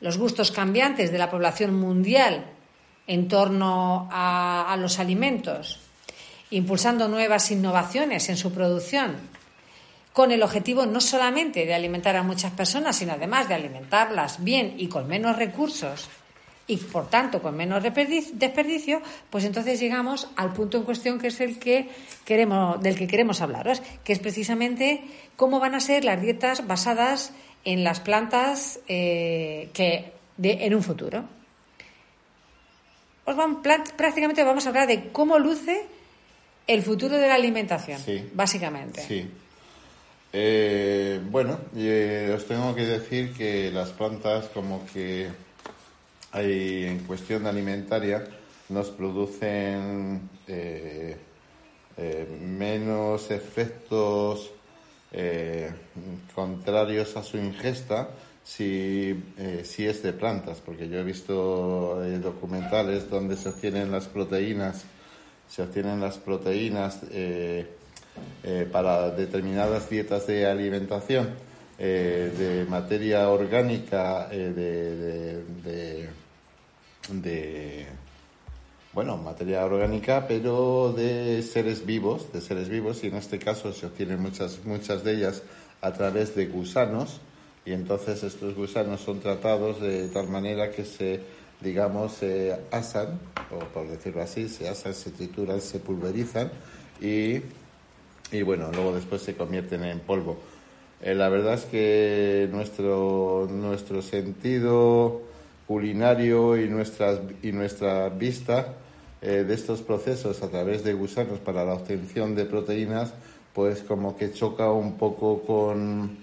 los 0.00 0.18
gustos 0.18 0.50
cambiantes 0.50 1.12
de 1.12 1.18
la 1.18 1.30
población 1.30 1.74
mundial 1.74 2.46
en 3.06 3.28
torno 3.28 4.08
a, 4.10 4.72
a 4.72 4.76
los 4.76 4.98
alimentos, 4.98 5.80
impulsando 6.50 7.08
nuevas 7.08 7.50
innovaciones 7.50 8.28
en 8.28 8.36
su 8.36 8.52
producción, 8.52 9.16
con 10.12 10.32
el 10.32 10.42
objetivo 10.42 10.86
no 10.86 11.00
solamente 11.00 11.66
de 11.66 11.74
alimentar 11.74 12.16
a 12.16 12.22
muchas 12.22 12.52
personas, 12.52 12.96
sino 12.96 13.12
además 13.12 13.48
de 13.48 13.54
alimentarlas 13.54 14.42
bien 14.42 14.74
y 14.78 14.88
con 14.88 15.06
menos 15.06 15.36
recursos 15.36 16.08
y 16.68 16.76
por 16.78 17.08
tanto 17.08 17.40
con 17.40 17.56
menos 17.56 17.82
desperdi- 17.84 18.32
desperdicio, 18.32 19.00
pues 19.30 19.44
entonces 19.44 19.78
llegamos 19.78 20.28
al 20.36 20.52
punto 20.52 20.76
en 20.78 20.82
cuestión 20.84 21.18
que 21.20 21.28
es 21.28 21.40
el 21.40 21.58
que 21.58 21.88
queremos, 22.24 22.82
del 22.82 22.96
que 22.98 23.06
queremos 23.06 23.40
hablaros, 23.40 23.80
que 24.04 24.12
es 24.12 24.18
precisamente 24.18 25.02
cómo 25.36 25.60
van 25.60 25.74
a 25.74 25.80
ser 25.80 26.04
las 26.04 26.20
dietas 26.20 26.66
basadas 26.66 27.32
en 27.64 27.84
las 27.84 28.00
plantas 28.00 28.80
eh, 28.88 29.70
que 29.74 30.12
de, 30.36 30.64
en 30.66 30.74
un 30.74 30.82
futuro. 30.82 31.24
Os 33.24 33.34
van- 33.36 33.62
prácticamente 33.62 34.42
vamos 34.44 34.66
a 34.66 34.68
hablar 34.70 34.86
de 34.86 35.10
cómo 35.10 35.38
luce 35.38 35.84
el 36.66 36.82
futuro 36.82 37.16
de 37.16 37.28
la 37.28 37.34
alimentación, 37.34 38.00
Sí. 38.00 38.28
básicamente. 38.34 39.00
Sí. 39.02 39.28
Eh, 40.32 41.20
bueno, 41.30 41.58
eh, 41.76 42.32
os 42.36 42.46
tengo 42.46 42.74
que 42.74 42.84
decir 42.84 43.32
que 43.32 43.70
las 43.70 43.90
plantas 43.90 44.46
como 44.48 44.84
que 44.92 45.28
hay 46.36 46.84
en 46.84 46.98
cuestión 47.00 47.46
alimentaria 47.46 48.22
nos 48.68 48.90
producen 48.90 50.28
eh, 50.46 51.16
eh, 51.96 52.26
menos 52.42 53.30
efectos 53.30 54.50
eh, 55.12 55.70
contrarios 56.34 57.16
a 57.16 57.22
su 57.22 57.38
ingesta 57.38 58.10
si, 58.44 59.18
si 59.64 59.86
es 59.86 60.02
de 60.04 60.12
plantas, 60.12 60.60
porque 60.64 60.88
yo 60.88 60.98
he 61.00 61.02
visto 61.02 62.00
documentales 62.22 63.10
donde 63.10 63.36
se 63.36 63.48
obtienen 63.48 63.90
las 63.90 64.06
proteínas, 64.06 64.84
se 65.48 65.62
obtienen 65.62 66.00
las 66.00 66.18
proteínas 66.18 67.00
para 68.70 69.10
determinadas 69.10 69.90
dietas 69.90 70.28
de 70.28 70.46
alimentación 70.46 71.30
de 71.76 72.66
materia 72.68 73.28
orgánica 73.30 74.28
de- 74.28 75.42
de- 77.10 77.86
bueno 78.92 79.16
materia 79.16 79.64
orgánica 79.64 80.26
pero 80.26 80.92
de 80.96 81.42
seres 81.42 81.84
vivos 81.86 82.32
de 82.32 82.40
seres 82.40 82.68
vivos 82.68 83.04
y 83.04 83.08
en 83.08 83.16
este 83.16 83.38
caso 83.38 83.72
se 83.72 83.86
obtienen 83.86 84.20
muchas 84.20 84.64
muchas 84.64 85.04
de 85.04 85.14
ellas 85.14 85.42
a 85.80 85.92
través 85.92 86.34
de 86.34 86.46
gusanos 86.46 87.20
y 87.64 87.72
entonces 87.72 88.22
estos 88.22 88.54
gusanos 88.54 89.00
son 89.00 89.20
tratados 89.20 89.80
de 89.80 90.08
tal 90.08 90.28
manera 90.28 90.70
que 90.70 90.84
se 90.84 91.20
digamos 91.60 92.12
se 92.14 92.56
asan 92.70 93.18
o 93.50 93.58
por 93.72 93.88
decirlo 93.88 94.22
así 94.22 94.48
se 94.48 94.68
asan 94.68 94.94
se 94.94 95.10
trituran 95.10 95.60
se 95.60 95.78
pulverizan 95.80 96.50
y 97.00 97.40
y 98.32 98.42
bueno, 98.42 98.70
luego 98.72 98.92
después 98.92 99.22
se 99.22 99.36
convierten 99.36 99.84
en 99.84 100.00
polvo. 100.00 100.36
Eh, 101.00 101.14
la 101.14 101.28
verdad 101.28 101.54
es 101.54 101.64
que 101.64 102.48
nuestro, 102.50 103.46
nuestro 103.48 104.02
sentido 104.02 105.22
culinario 105.66 106.56
y, 106.56 106.68
nuestras, 106.68 107.20
y 107.42 107.52
nuestra 107.52 108.08
vista 108.08 108.74
eh, 109.20 109.44
de 109.46 109.54
estos 109.54 109.82
procesos 109.82 110.42
a 110.42 110.48
través 110.48 110.84
de 110.84 110.92
gusanos 110.92 111.38
para 111.38 111.64
la 111.64 111.74
obtención 111.74 112.34
de 112.34 112.44
proteínas, 112.44 113.12
pues 113.52 113.82
como 113.82 114.16
que 114.16 114.32
choca 114.32 114.70
un 114.70 114.96
poco 114.98 115.42
con, 115.42 116.18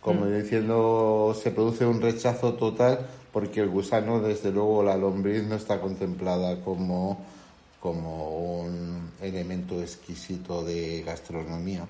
como 0.00 0.26
diciendo, 0.26 1.36
se 1.40 1.50
produce 1.50 1.86
un 1.86 2.00
rechazo 2.00 2.54
total 2.54 3.06
porque 3.32 3.60
el 3.60 3.68
gusano, 3.68 4.20
desde 4.20 4.50
luego, 4.50 4.82
la 4.82 4.96
lombriz 4.96 5.42
no 5.44 5.56
está 5.56 5.80
contemplada 5.80 6.60
como 6.62 7.32
como 7.82 8.60
un 8.60 9.10
elemento 9.20 9.82
exquisito 9.82 10.62
de 10.62 11.02
gastronomía, 11.02 11.84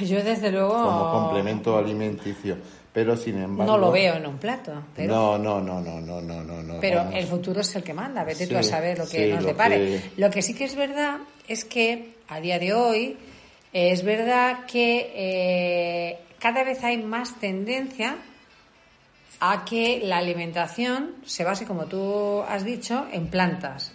Yo 0.00 0.22
desde 0.24 0.50
luego 0.50 0.74
como 0.74 1.12
complemento 1.12 1.78
alimenticio. 1.78 2.56
Pero 2.92 3.16
sin 3.16 3.38
embargo. 3.42 3.72
no 3.72 3.78
lo 3.78 3.90
veo 3.90 4.16
en 4.16 4.26
un 4.26 4.36
plato, 4.36 4.72
pero, 4.94 5.14
No, 5.14 5.38
no, 5.38 5.60
no, 5.62 5.80
no, 5.80 6.00
no, 6.00 6.20
no, 6.20 6.42
no. 6.42 6.62
no, 6.62 6.80
pero 6.80 6.98
vamos. 6.98 7.14
el 7.14 7.26
futuro 7.26 7.60
es 7.62 7.74
el 7.74 7.82
que 7.82 7.94
manda, 7.94 8.22
vete 8.22 8.46
tú 8.46 8.52
Sí, 8.52 8.56
a 8.56 8.62
saber 8.62 8.98
lo 8.98 9.04
que 9.08 9.24
sí, 9.26 9.30
nos 9.32 9.42
lo 9.42 9.48
depare. 9.48 9.76
que- 9.78 10.00
Lo 10.18 10.30
que 10.30 10.42
sí 10.42 10.52
que 10.54 10.64
es 10.64 10.74
verdad 10.76 11.18
es 11.48 11.64
que 11.64 12.16
a 12.28 12.38
día 12.40 12.58
de 12.58 12.74
hoy 12.74 13.16
eh, 13.72 13.92
es 13.92 14.04
verdad 14.04 14.66
que 14.66 15.10
eh, 15.14 16.18
cada 16.38 16.64
vez 16.64 16.84
hay 16.84 16.98
más 16.98 17.40
tendencia 17.40 18.16
a 19.40 19.64
que 19.64 20.00
la 20.04 20.18
alimentación 20.18 21.14
se 21.24 21.44
base, 21.44 21.64
como 21.64 21.86
tú 21.86 22.42
has 22.46 22.62
dicho, 22.62 23.06
en 23.10 23.28
plantas. 23.28 23.92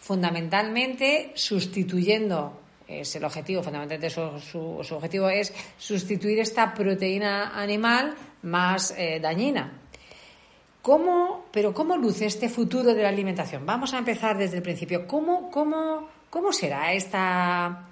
Fundamentalmente 0.00 1.32
sustituyendo, 1.34 2.60
es 2.86 3.16
el 3.16 3.24
objetivo, 3.24 3.62
fundamentalmente 3.62 4.10
su, 4.10 4.82
su- 4.82 4.94
objetivo 4.94 5.28
es 5.28 5.52
sustituir 5.78 6.38
esta 6.40 6.74
proteína 6.74 7.58
animal 7.60 8.14
más 8.42 8.94
eh, 8.96 9.18
dañina. 9.20 9.80
¿Cómo, 10.82 11.46
pero 11.50 11.72
cómo 11.72 11.96
luce 11.96 12.26
este 12.26 12.48
futuro 12.48 12.92
de 12.92 13.02
la 13.02 13.08
alimentación? 13.08 13.64
Vamos 13.64 13.94
a 13.94 13.98
empezar 13.98 14.36
desde 14.36 14.58
el 14.58 14.62
principio. 14.62 15.06
¿Cómo, 15.06 15.50
cómo, 15.50 16.08
cómo 16.28 16.52
será 16.52 16.92
esta... 16.92 17.88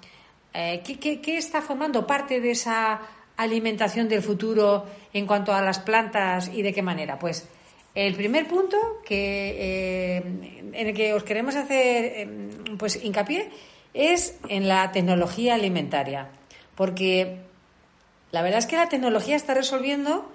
eh, 0.53 0.81
¿qué, 0.85 0.99
qué, 0.99 1.19
qué 1.19 1.37
está 1.37 1.61
formando 1.63 2.05
parte 2.05 2.39
de 2.39 2.51
esa 2.51 3.01
alimentación 3.35 4.07
del 4.07 4.21
futuro 4.21 4.85
en 5.11 5.25
cuanto 5.25 5.51
a 5.53 5.61
las 5.63 5.79
plantas 5.79 6.51
y 6.53 6.61
de 6.61 6.71
qué 6.71 6.83
manera. 6.83 7.17
Pues 7.17 7.49
el 7.95 8.13
primer 8.13 8.47
punto 8.47 8.77
que, 9.03 9.55
eh, 9.57 10.17
en 10.71 10.87
el 10.87 10.93
que 10.93 11.15
os 11.15 11.23
queremos 11.23 11.55
hacer 11.55 12.05
eh, 12.05 12.49
pues 12.77 13.03
hincapié 13.03 13.49
es 13.93 14.37
en 14.49 14.67
la 14.67 14.91
tecnología 14.91 15.55
alimentaria, 15.55 16.29
porque 16.75 17.37
la 18.31 18.41
verdad 18.41 18.59
es 18.59 18.65
que 18.65 18.77
la 18.77 18.89
tecnología 18.89 19.35
está 19.35 19.53
resolviendo, 19.53 20.29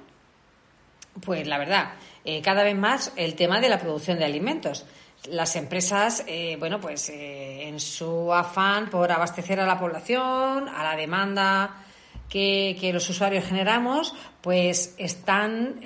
pues 1.24 1.46
la 1.46 1.58
verdad, 1.58 1.92
eh, 2.24 2.42
cada 2.42 2.62
vez 2.62 2.76
más 2.76 3.12
el 3.16 3.34
tema 3.34 3.60
de 3.60 3.68
la 3.68 3.78
producción 3.78 4.18
de 4.18 4.24
alimentos. 4.24 4.86
Las 5.28 5.56
empresas, 5.56 6.22
eh, 6.28 6.56
bueno, 6.60 6.80
pues 6.80 7.08
eh, 7.08 7.66
en 7.68 7.80
su 7.80 8.32
afán 8.32 8.88
por 8.88 9.10
abastecer 9.10 9.58
a 9.58 9.66
la 9.66 9.78
población, 9.78 10.68
a 10.68 10.84
la 10.84 10.94
demanda 10.94 11.82
que, 12.28 12.76
que 12.80 12.92
los 12.92 13.08
usuarios 13.10 13.44
generamos, 13.44 14.14
pues 14.40 14.94
están 14.96 15.80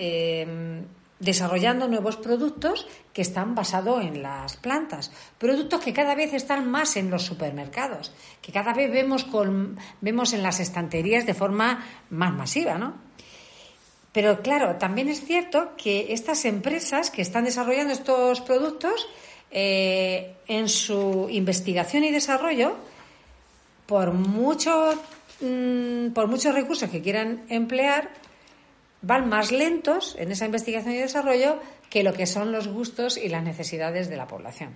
desarrollando 1.22 1.86
nuevos 1.86 2.16
productos 2.16 2.86
que 3.12 3.22
están 3.22 3.54
basados 3.54 4.02
en 4.02 4.22
las 4.22 4.56
plantas. 4.56 5.12
Productos 5.38 5.80
que 5.80 5.92
cada 5.92 6.14
vez 6.14 6.34
están 6.34 6.68
más 6.68 6.96
en 6.96 7.10
los 7.10 7.22
supermercados, 7.22 8.12
que 8.42 8.52
cada 8.52 8.74
vez 8.74 8.90
vemos, 8.90 9.24
con, 9.24 9.78
vemos 10.00 10.32
en 10.32 10.42
las 10.42 10.58
estanterías 10.58 11.24
de 11.24 11.34
forma 11.34 11.86
más 12.10 12.34
masiva, 12.34 12.76
¿no? 12.76 12.94
Pero 14.12 14.42
claro, 14.42 14.76
también 14.76 15.08
es 15.08 15.24
cierto 15.24 15.70
que 15.76 16.12
estas 16.12 16.44
empresas 16.44 17.10
que 17.10 17.22
están 17.22 17.44
desarrollando 17.44 17.94
estos 17.94 18.40
productos, 18.42 19.08
eh, 19.52 20.34
en 20.48 20.68
su 20.68 21.28
investigación 21.30 22.04
y 22.04 22.10
desarrollo, 22.10 22.76
por 23.86 24.12
mucho, 24.12 24.94
mm, 25.40 26.08
por 26.12 26.26
muchos 26.26 26.52
recursos 26.52 26.90
que 26.90 27.00
quieran 27.00 27.44
emplear, 27.48 28.10
van 29.02 29.28
más 29.28 29.52
lentos 29.52 30.16
en 30.18 30.32
esa 30.32 30.46
investigación 30.46 30.94
y 30.94 30.98
desarrollo 30.98 31.58
que 31.90 32.02
lo 32.02 32.12
que 32.12 32.26
son 32.26 32.52
los 32.52 32.68
gustos 32.68 33.16
y 33.16 33.28
las 33.28 33.42
necesidades 33.42 34.08
de 34.08 34.16
la 34.16 34.26
población. 34.26 34.74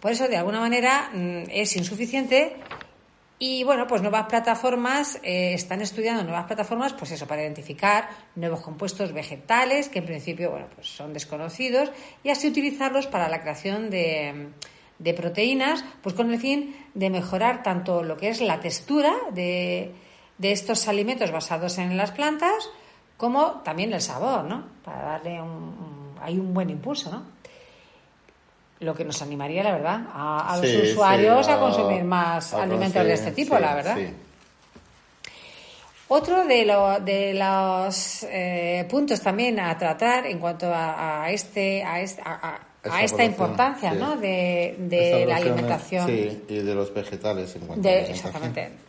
Por 0.00 0.12
eso, 0.12 0.28
de 0.28 0.36
alguna 0.36 0.60
manera, 0.60 1.10
mm, 1.14 1.44
es 1.50 1.76
insuficiente 1.76 2.56
y 3.38 3.64
bueno, 3.64 3.86
pues 3.86 4.02
nuevas 4.02 4.26
plataformas, 4.26 5.18
eh, 5.22 5.54
están 5.54 5.80
estudiando 5.80 6.22
nuevas 6.22 6.46
plataformas, 6.46 6.92
pues 6.92 7.10
eso, 7.10 7.26
para 7.26 7.42
identificar 7.42 8.08
nuevos 8.36 8.60
compuestos 8.60 9.12
vegetales 9.12 9.88
que 9.88 10.00
en 10.00 10.06
principio, 10.06 10.50
bueno, 10.50 10.66
pues 10.74 10.88
son 10.88 11.12
desconocidos 11.12 11.90
y 12.22 12.30
así 12.30 12.48
utilizarlos 12.48 13.06
para 13.06 13.28
la 13.28 13.40
creación 13.40 13.90
de, 13.90 14.48
de 14.98 15.14
proteínas, 15.14 15.84
pues 16.02 16.14
con 16.14 16.32
el 16.32 16.38
fin 16.38 16.76
de 16.94 17.10
mejorar 17.10 17.62
tanto 17.62 18.02
lo 18.02 18.16
que 18.16 18.28
es 18.28 18.40
la 18.40 18.60
textura 18.60 19.12
de, 19.32 19.92
de 20.38 20.52
estos 20.52 20.86
alimentos 20.88 21.30
basados 21.30 21.78
en 21.78 21.96
las 21.96 22.12
plantas, 22.12 22.70
como 23.16 23.60
también 23.64 23.92
el 23.92 24.00
sabor, 24.00 24.44
¿no? 24.44 24.64
Para 24.84 25.02
darle 25.02 25.40
un, 25.40 25.48
un- 25.48 26.14
hay 26.20 26.38
un 26.38 26.52
buen 26.54 26.70
impulso, 26.70 27.10
¿no? 27.10 27.22
Lo 28.80 28.94
que 28.94 29.04
nos 29.04 29.22
animaría, 29.22 29.62
la 29.62 29.72
verdad, 29.72 30.00
a, 30.12 30.52
a 30.52 30.56
los 30.58 30.66
Sí, 30.68 30.76
usuarios 30.92 31.46
sí, 31.46 31.52
a 31.52 31.58
consumir 31.58 32.02
más 32.04 32.52
a 32.52 32.62
alimentos 32.64 33.04
de 33.04 33.12
este 33.12 33.30
tipo, 33.32 33.56
sí, 33.56 33.62
la 33.62 33.74
verdad. 33.74 33.96
sí. 33.96 34.08
Otro 36.08 36.44
de, 36.44 36.66
lo- 36.66 37.00
de 37.00 37.32
los 37.34 38.24
eh, 38.28 38.86
puntos 38.90 39.20
también 39.22 39.58
a 39.58 39.76
tratar 39.78 40.26
en 40.26 40.38
cuanto 40.38 40.72
a, 40.72 41.22
a 41.24 41.30
este, 41.30 41.82
a, 41.82 42.00
este- 42.00 42.20
a- 42.22 42.58
a- 42.84 42.94
a 42.96 43.02
esta 43.02 43.24
importancia 43.24 43.92
sí. 43.92 43.96
¿no? 43.98 44.16
de, 44.16 45.24
la 45.26 45.36
alimentación. 45.36 46.06
Sí, 46.06 46.44
y 46.48 46.58
de 46.58 46.74
los 46.74 46.92
vegetales 46.92 47.56
en 47.56 47.66
cuanto 47.66 47.88
a 47.88 47.90
De- 47.90 47.98
alimentación. 48.00 48.26
exactamente. 48.44 48.83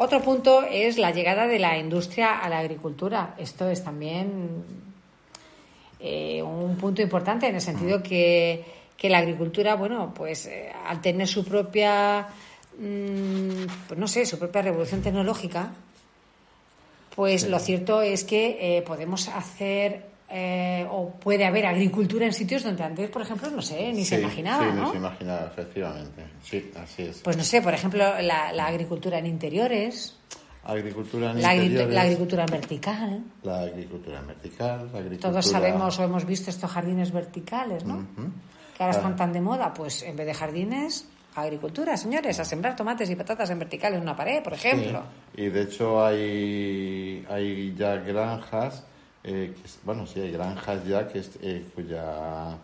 Otro 0.00 0.22
punto 0.22 0.62
es 0.62 0.96
la 0.96 1.10
llegada 1.10 1.48
de 1.48 1.58
la 1.58 1.76
industria 1.76 2.38
a 2.38 2.48
la 2.48 2.60
agricultura. 2.60 3.34
Esto 3.36 3.68
es 3.68 3.82
también 3.82 4.62
eh, 5.98 6.40
un 6.40 6.76
punto 6.76 7.02
importante 7.02 7.48
en 7.48 7.56
el 7.56 7.60
sentido 7.60 8.00
que, 8.00 8.64
que 8.96 9.10
la 9.10 9.18
agricultura, 9.18 9.74
bueno, 9.74 10.14
pues 10.14 10.46
eh, 10.46 10.70
al 10.86 11.00
tener 11.00 11.26
su 11.26 11.44
propia, 11.44 12.28
pues 12.78 13.98
no 13.98 14.06
sé, 14.06 14.24
su 14.24 14.38
propia 14.38 14.62
revolución 14.62 15.02
tecnológica, 15.02 15.72
pues 17.16 17.48
lo 17.48 17.58
cierto 17.58 18.00
es 18.00 18.22
que 18.22 18.78
eh, 18.78 18.82
podemos 18.82 19.26
hacer 19.26 20.07
eh, 20.30 20.86
o 20.90 21.10
puede 21.10 21.44
haber 21.46 21.66
agricultura 21.66 22.26
en 22.26 22.32
sitios 22.32 22.62
donde 22.62 22.82
antes, 22.82 23.08
por 23.10 23.22
ejemplo, 23.22 23.50
no 23.50 23.62
sé, 23.62 23.92
ni 23.92 24.04
se 24.04 24.20
imaginaba, 24.20 24.64
Sí, 24.64 24.70
¿no? 24.76 24.84
ni 24.86 24.90
se 24.92 24.96
imaginaba, 24.98 25.46
efectivamente. 25.46 26.24
Sí, 26.42 26.70
así 26.80 27.02
es. 27.04 27.18
Pues 27.20 27.36
no 27.36 27.42
sé, 27.44 27.62
por 27.62 27.72
ejemplo, 27.74 28.20
la, 28.20 28.52
la 28.52 28.66
agricultura 28.66 29.18
en 29.18 29.26
interiores, 29.26 30.16
agricultura 30.64 31.30
en 31.30 31.40
la, 31.40 31.54
interiores, 31.54 31.94
la 31.94 32.02
agricultura 32.02 32.46
vertical. 32.46 33.22
la 33.42 33.60
agricultura 33.60 34.20
vertical, 34.20 34.90
la 34.92 34.98
agricultura... 34.98 35.30
Todos 35.32 35.46
sabemos 35.46 35.98
o 35.98 36.04
hemos 36.04 36.26
visto 36.26 36.50
estos 36.50 36.70
jardines 36.70 37.10
verticales, 37.10 37.84
¿no? 37.84 38.06
Que 38.76 38.82
ahora 38.82 38.94
Ah. 38.94 38.98
están 38.98 39.16
tan 39.16 39.32
de 39.32 39.40
moda. 39.40 39.72
Pues 39.72 40.02
en 40.02 40.14
vez 40.14 40.26
de 40.26 40.34
jardines, 40.34 41.06
agricultura, 41.34 41.96
señores, 41.96 42.38
a 42.38 42.44
sembrar 42.44 42.76
tomates 42.76 43.08
y 43.08 43.16
patatas 43.16 43.48
en 43.50 43.58
vertical 43.60 43.94
en 43.94 44.02
una 44.02 44.14
pared, 44.14 44.42
por 44.42 44.52
ejemplo. 44.52 45.02
Sí, 45.34 45.42
Y 45.42 45.48
de 45.48 45.62
hecho 45.62 46.04
hay, 46.04 47.24
hay 47.30 47.74
ya 47.74 47.96
granjas, 47.96 48.84
eh, 49.30 49.54
bueno, 49.84 50.06
sí, 50.06 50.20
hay 50.20 50.32
granjas 50.32 50.86
ya 50.86 51.06
que, 51.06 51.22
eh, 51.42 51.62
cuya, 51.74 52.56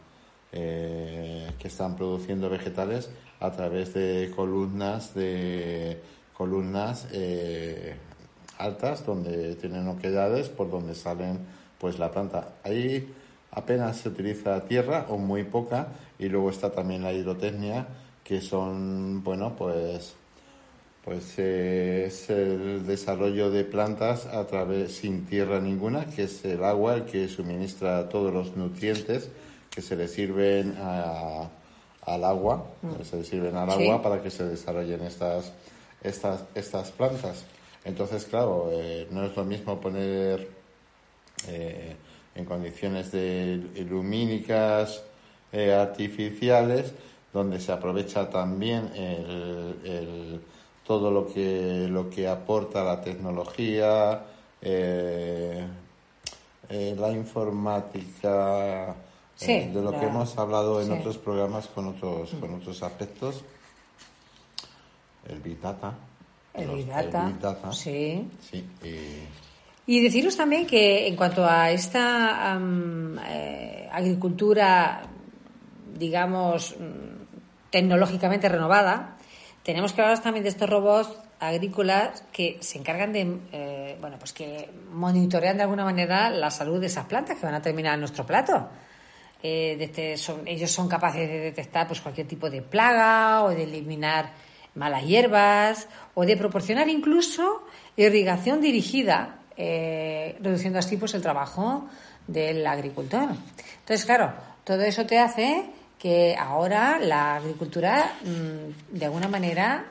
eh, 0.51 1.51
que 1.59 1.69
están 1.69 1.95
produciendo 1.95 2.49
vegetales 2.49 3.11
a 3.39 3.51
través 3.53 3.93
de 3.93 4.33
columnas 4.35 5.15
de 5.15 6.01
columnas 6.33 7.07
altas 8.57 9.05
donde 9.05 9.57
tienen 9.57 9.87
oquedades 9.89 10.49
por 10.49 10.71
donde 10.71 10.95
salen 10.95 11.41
pues 11.79 11.99
la 11.99 12.11
planta. 12.11 12.55
Ahí 12.65 13.13
apenas 13.51 13.99
se 13.99 14.09
utiliza 14.09 14.65
tierra 14.65 15.07
o 15.11 15.19
muy 15.19 15.45
poca 15.45 15.89
y 16.19 16.31
luego 16.31 16.49
está 16.49 16.73
también 16.73 17.03
la 17.03 17.13
hidrotecnia 17.13 17.87
que 18.25 18.41
son 18.41 19.23
bueno 19.23 19.55
pues 19.55 20.15
pues 21.05 21.35
eh, 21.39 22.05
es 22.07 22.31
el 22.31 22.87
desarrollo 22.87 23.51
de 23.51 23.65
plantas 23.65 24.27
a 24.27 24.47
través 24.47 24.97
sin 24.97 25.27
tierra 25.27 25.61
ninguna, 25.61 26.07
que 26.07 26.23
es 26.25 26.45
el 26.47 26.65
agua 26.65 26.95
el 26.95 27.05
que 27.05 27.29
suministra 27.29 28.09
todos 28.09 28.33
los 28.33 28.57
nutrientes 28.57 29.29
que 29.71 29.83
se 29.83 29.97
le 29.97 30.09
sirven 30.09 30.75
a- 30.79 31.51
al 32.07 32.25
agua, 32.25 32.67
que 32.97 33.05
se 33.05 33.17
le 33.17 33.25
sirven 33.25 33.57
al 33.57 33.67
Mm. 33.67 33.73
Sí. 33.73 33.83
agua 33.83 34.03
para 34.03 34.23
que 34.23 34.31
se 34.31 34.45
desarrollen 34.45 35.03
estas 35.03 35.53
estas 36.03 36.45
estas 36.55 36.91
plantas. 36.93 37.45
Entonces, 37.85 38.25
claro, 38.27 38.71
eh, 38.73 39.07
no 39.11 39.25
es 39.25 39.37
lo 39.37 39.45
mismo 39.45 39.81
poner 39.81 40.49
eh, 41.49 41.97
en 42.35 42.45
condiciones 42.45 43.13
de 43.13 43.61
lumínicas 43.89 45.03
eh, 45.53 45.73
artificiales 45.73 46.93
donde 47.33 47.61
se 47.61 47.73
aprovecha 47.73 48.29
también 48.31 48.91
el, 48.95 49.77
el- 49.85 50.41
todo 50.87 51.11
lo 51.11 51.27
que 51.27 51.87
lo 51.89 52.11
que 52.11 52.29
aporta 52.29 52.85
la 52.85 53.01
tecnología 53.01 54.23
eh, 54.61 55.67
eh, 56.69 56.97
la 56.99 57.11
informática 57.13 58.95
eh, 59.41 59.71
de 59.73 59.83
lo 59.83 59.91
la- 59.93 60.01
que 60.01 60.07
hemos 60.07 60.37
hablado 60.39 60.81
en 60.81 60.87
sí. 60.89 60.93
otros 60.93 61.19
programas 61.19 61.67
con 61.69 61.89
otros 61.89 62.31
con 62.41 62.55
otros 62.55 62.83
aspectos 62.83 63.43
el 65.29 65.41
big 65.41 65.61
data 65.61 65.95
El 66.55 66.67
los- 66.69 66.77
Big 66.77 66.87
Data. 66.87 67.27
Big 67.27 67.39
Data. 67.41 67.73
Sí. 67.73 68.29
Sí, 68.41 68.65
y- 69.87 70.01
deciros 70.03 70.37
también 70.37 70.67
que 70.67 71.09
en 71.09 71.17
cuanto 71.17 71.45
a 71.45 71.71
esta 71.73 72.55
agricultura, 73.91 75.03
digamos, 75.99 76.77
mm, 76.79 77.71
tecnológicamente 77.71 78.49
renovada, 78.49 79.17
tenemos 79.65 79.93
que 79.93 80.03
hablar 80.03 80.23
también 80.23 80.45
de 80.45 80.51
estos 80.51 80.71
robots 80.71 81.09
agrícolas 81.41 82.23
que 82.33 82.59
se 82.61 82.79
encargan 82.79 83.13
de, 83.13 83.39
eh, 83.53 83.97
bueno, 84.01 84.17
pues 84.19 84.33
que 84.33 84.71
monitorean 84.93 85.57
de 85.57 85.65
alguna 85.65 85.85
manera 85.85 86.31
la 86.31 86.51
salud 86.51 86.81
de 86.81 86.87
esas 86.87 87.07
plantas 87.07 87.37
que 87.39 87.45
van 87.47 87.55
a 87.55 87.63
terminar 87.63 87.95
en 87.95 88.01
nuestro 88.01 88.25
plato. 88.25 88.69
Eh, 89.43 90.15
son- 90.17 90.47
ellos 90.47 90.71
son 90.71 90.89
capaces 90.89 91.29
de 91.29 91.39
detectar 91.41 91.87
pues 91.87 92.01
cualquier 92.01 92.27
tipo 92.27 92.49
de 92.49 92.63
plaga 92.63 93.43
o 93.43 93.51
de 93.51 93.65
eliminar 93.65 94.31
malas 94.75 95.05
hierbas 95.05 95.89
o 96.15 96.25
de 96.25 96.37
proporcionar 96.37 96.89
incluso 96.89 97.67
irrigación 97.97 98.61
dirigida, 98.61 99.41
eh, 99.57 100.37
reduciendo 100.41 100.79
así 100.79 100.97
pues 100.97 101.15
el 101.15 101.23
trabajo 101.23 101.87
del 102.27 102.67
agricultor. 102.67 103.29
Entonces, 103.81 104.07
claro, 104.07 104.33
todo 104.65 104.81
eso 104.83 105.05
te 105.05 105.19
hace 105.19 105.67
que 106.05 106.37
ahora 106.37 106.99
la 106.99 107.37
agricultura 107.37 108.13
mm, 108.23 108.99
de 108.99 109.07
alguna 109.07 109.27
manera 109.27 109.87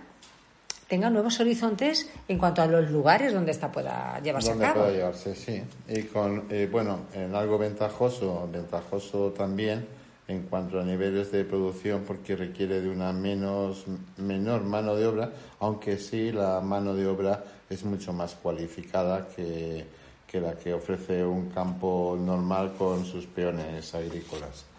tenga 0.88 1.10
nuevos 1.10 1.40
horizontes 1.40 2.08
en 2.28 2.38
cuanto 2.38 2.62
a 2.62 2.68
los 2.68 2.92
lugares 2.92 3.34
donde 3.34 3.50
esta 3.50 3.72
pueda 3.72 4.20
llevarse 4.22 4.52
donde 4.52 4.64
a 4.64 4.68
cabo. 4.68 4.82
pueda 4.82 4.96
llevarse, 4.96 5.34
sí. 5.34 5.64
Y 5.88 6.04
con, 6.04 6.44
eh, 6.52 6.70
bueno, 6.72 7.08
en 7.16 7.34
algo 7.34 7.58
ventajoso, 7.58 8.48
ventajoso 8.54 9.32
también 9.32 9.88
en 10.28 10.44
cuanto 10.44 10.80
a 10.80 10.84
niveles 10.84 11.32
de 11.32 11.46
producción 11.46 12.04
porque 12.06 12.36
requiere 12.36 12.80
de 12.80 12.90
una 12.90 13.12
menos 13.12 13.86
menor 14.18 14.62
mano 14.66 14.96
de 14.96 15.08
obra, 15.08 15.32
aunque 15.62 15.98
sí 15.98 16.32
la 16.32 16.62
mano 16.62 16.94
de 16.94 17.08
obra 17.08 17.44
es 17.72 17.84
mucho 17.86 18.14
más 18.14 18.36
cualificada 18.36 19.28
que, 19.36 19.88
que 20.28 20.40
la 20.40 20.54
que 20.54 20.76
ofrece 20.76 21.26
un 21.26 21.50
campo 21.50 22.16
normal 22.22 22.76
con 22.78 23.04
sus 23.04 23.26
peones 23.26 23.96
agrícolas. 23.96 24.73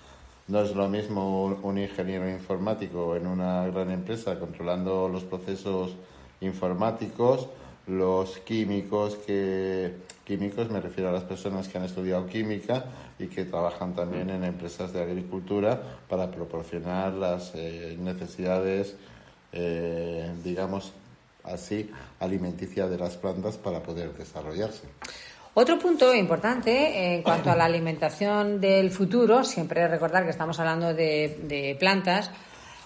No 0.49 0.61
es 0.61 0.75
lo 0.75 0.89
mismo 0.89 1.45
un- 1.63 1.79
ingeniero 1.79 2.29
informático 2.29 3.17
en 3.17 3.27
una 3.27 3.67
gran 3.69 3.91
empresa 3.91 4.39
controlando 4.39 5.09
los 5.09 5.25
procesos 5.25 5.93
informáticos, 6.41 7.49
los 7.87 8.39
químicos 8.39 9.17
que 9.27 9.95
químicos 10.25 10.71
me 10.71 10.81
refiero 10.81 11.11
a 11.11 11.13
las 11.13 11.25
personas 11.25 11.69
que 11.69 11.77
han 11.79 11.85
estudiado 11.85 12.27
química 12.27 12.85
y 13.19 13.27
que 13.27 13.45
trabajan 13.45 13.95
también 13.95 14.31
en 14.31 14.43
empresas 14.45 14.93
de 14.93 15.03
agricultura 15.03 15.83
para 16.09 16.31
proporcionar 16.31 17.13
las 17.13 17.53
eh, 17.55 17.97
necesidades 18.01 18.97
eh, 19.53 20.33
digamos 20.43 20.93
así 21.45 21.91
alimenticias 22.21 22.89
de 22.91 22.97
las 22.99 23.17
plantas 23.17 23.59
para 23.59 23.83
poder 23.83 24.13
desarrollarse. 24.15 24.89
Otro 25.57 25.79
punto 25.79 26.13
importante 26.13 27.15
en 27.15 27.23
cuanto 27.23 27.49
a 27.49 27.55
la 27.55 27.67
alimentación 27.67 28.61
del 28.61 28.91
futuro, 28.91 29.45
siempre 29.45 29.87
recordar 29.87 30.25
que 30.25 30.31
estamos 30.31 30.59
hablando 30.59 30.93
de, 30.93 31.77
plantas, 31.79 32.33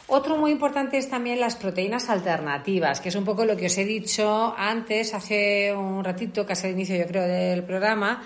otro 0.06 0.36
muy 0.36 0.50
importante 0.50 0.98
es 0.98 1.08
también 1.08 1.40
las 1.40 1.56
proteínas 1.56 2.10
alternativas, 2.10 3.00
que 3.00 3.08
es 3.08 3.14
un 3.14 3.24
poco 3.24 3.46
lo 3.46 3.56
que 3.56 3.66
os 3.66 3.78
he 3.78 3.86
dicho 3.86 4.54
antes, 4.56 5.14
hace 5.14 5.72
un 5.74 6.04
ratito, 6.04 6.44
casi 6.44 6.66
al 6.66 6.74
inicio 6.74 6.96
yo 6.96 7.06
creo 7.06 7.26
del 7.26 7.64
programa, 7.64 8.22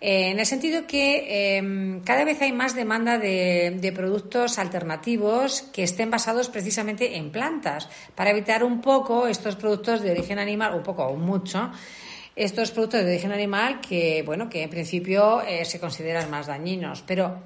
eh, 0.00 0.30
en 0.30 0.40
el 0.40 0.46
sentido 0.46 0.84
que 0.88 1.58
eh, 1.58 2.00
cada 2.04 2.24
vez 2.24 2.42
hay 2.42 2.52
más 2.52 2.74
demanda 2.74 3.18
de, 3.18 3.76
de 3.80 3.92
productos 3.92 4.58
alternativos 4.58 5.62
que 5.72 5.84
estén 5.84 6.10
basados 6.10 6.48
precisamente 6.48 7.16
en 7.16 7.30
plantas, 7.30 7.88
para 8.16 8.30
evitar 8.30 8.64
un 8.64 8.80
poco 8.80 9.28
estos 9.28 9.54
productos 9.54 10.02
de 10.02 10.10
origen 10.10 10.40
animal, 10.40 10.74
un 10.74 10.82
poco 10.82 11.04
o 11.04 11.16
mucho, 11.16 11.70
estos 12.36 12.70
productos 12.70 13.00
de 13.00 13.12
origen 13.12 13.32
animal 13.32 13.80
que, 13.80 14.22
bueno, 14.24 14.50
que 14.50 14.62
en 14.62 14.70
principio 14.70 15.40
eh, 15.40 15.64
se 15.64 15.80
consideran 15.80 16.30
más 16.30 16.46
dañinos. 16.46 17.02
Pero, 17.06 17.38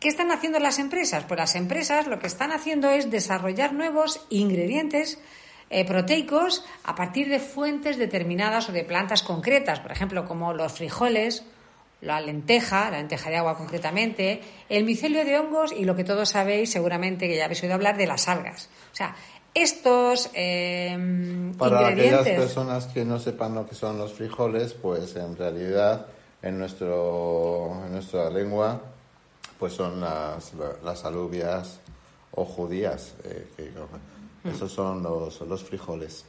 ¿qué 0.00 0.08
están 0.08 0.32
haciendo 0.32 0.58
las 0.58 0.78
empresas? 0.78 1.24
Pues 1.28 1.38
las 1.38 1.54
empresas 1.54 2.06
lo 2.06 2.18
que 2.18 2.26
están 2.26 2.50
haciendo 2.50 2.90
es 2.90 3.10
desarrollar 3.10 3.74
nuevos 3.74 4.26
ingredientes 4.30 5.18
eh, 5.68 5.84
proteicos 5.84 6.64
a 6.84 6.94
partir 6.94 7.28
de 7.28 7.40
fuentes 7.40 7.98
determinadas 7.98 8.70
o 8.70 8.72
de 8.72 8.84
plantas 8.84 9.22
concretas, 9.22 9.80
por 9.80 9.92
ejemplo, 9.92 10.24
como 10.24 10.54
los 10.54 10.72
frijoles, 10.72 11.44
la 12.00 12.20
lenteja, 12.20 12.90
la 12.90 12.98
lenteja 12.98 13.30
de 13.30 13.36
agua 13.36 13.56
concretamente, 13.56 14.40
el 14.68 14.84
micelio 14.84 15.24
de 15.24 15.38
hongos 15.38 15.72
y 15.72 15.84
lo 15.84 15.94
que 15.94 16.04
todos 16.04 16.30
sabéis, 16.30 16.70
seguramente 16.70 17.28
que 17.28 17.36
ya 17.36 17.44
habéis 17.44 17.62
oído 17.62 17.74
hablar 17.74 17.96
de 17.96 18.06
las 18.06 18.28
algas. 18.28 18.68
O 18.92 18.96
sea, 18.96 19.14
estos 19.54 20.30
eh, 20.34 21.52
Para 21.58 21.88
aquellas 21.88 22.26
personas 22.28 22.86
que 22.86 23.04
no 23.04 23.18
sepan 23.18 23.54
lo 23.54 23.66
que 23.68 23.74
son 23.74 23.98
los 23.98 24.12
frijoles, 24.12 24.72
pues 24.74 25.14
en 25.16 25.36
realidad 25.36 26.06
en, 26.42 26.58
nuestro, 26.58 27.82
en 27.86 27.92
nuestra 27.92 28.30
lengua 28.30 28.80
pues 29.58 29.74
son 29.74 30.00
las, 30.00 30.52
las 30.82 31.04
alubias 31.04 31.78
o 32.32 32.44
judías. 32.44 33.14
eh, 33.24 33.46
que- 33.56 33.72
esos 34.50 34.72
son 34.72 35.02
los, 35.04 35.40
los 35.42 35.62
frijoles. 35.62 36.24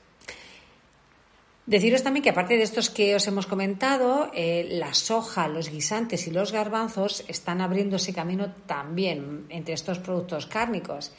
Deciros 1.65 2.03
también 2.03 2.23
que 2.23 2.29
aparte 2.29 2.57
de 2.57 2.63
estos 2.63 2.89
que 2.89 3.15
os 3.15 3.25
hemos 3.25 3.47
comentado, 3.47 4.29
eh, 4.35 4.67
la 4.69 4.93
soja, 4.93 5.47
los 5.47 5.69
guisantes 5.69 6.27
y 6.27 6.31
los 6.31 6.51
garbanzos 6.51 7.23
están 7.29 7.61
abriéndose 7.61 8.13
camino 8.13 8.53
también 8.67 9.45
entre 9.49 9.73
estos 9.73 9.97
productos 9.99 10.45
cárnicos. 10.45 11.11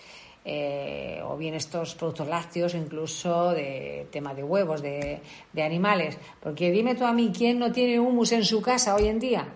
Eh, 0.44 1.20
o 1.24 1.37
bien 1.37 1.54
estos 1.54 1.94
productos 1.94 2.28
lácteos 2.28 2.74
incluso 2.74 3.52
de 3.52 4.07
tema 4.11 4.35
de 4.35 4.42
huevos 4.42 4.83
de, 4.83 5.20
de 5.52 5.62
animales. 5.62 6.18
Porque 6.40 6.70
dime 6.70 6.94
tú 6.94 7.04
a 7.04 7.12
mí, 7.12 7.33
¿quién 7.37 7.59
no 7.59 7.72
tiene 7.72 7.98
humus 7.98 8.33
en 8.33 8.44
su 8.44 8.61
casa 8.61 8.94
hoy 8.94 9.09
en 9.09 9.18
día? 9.18 9.48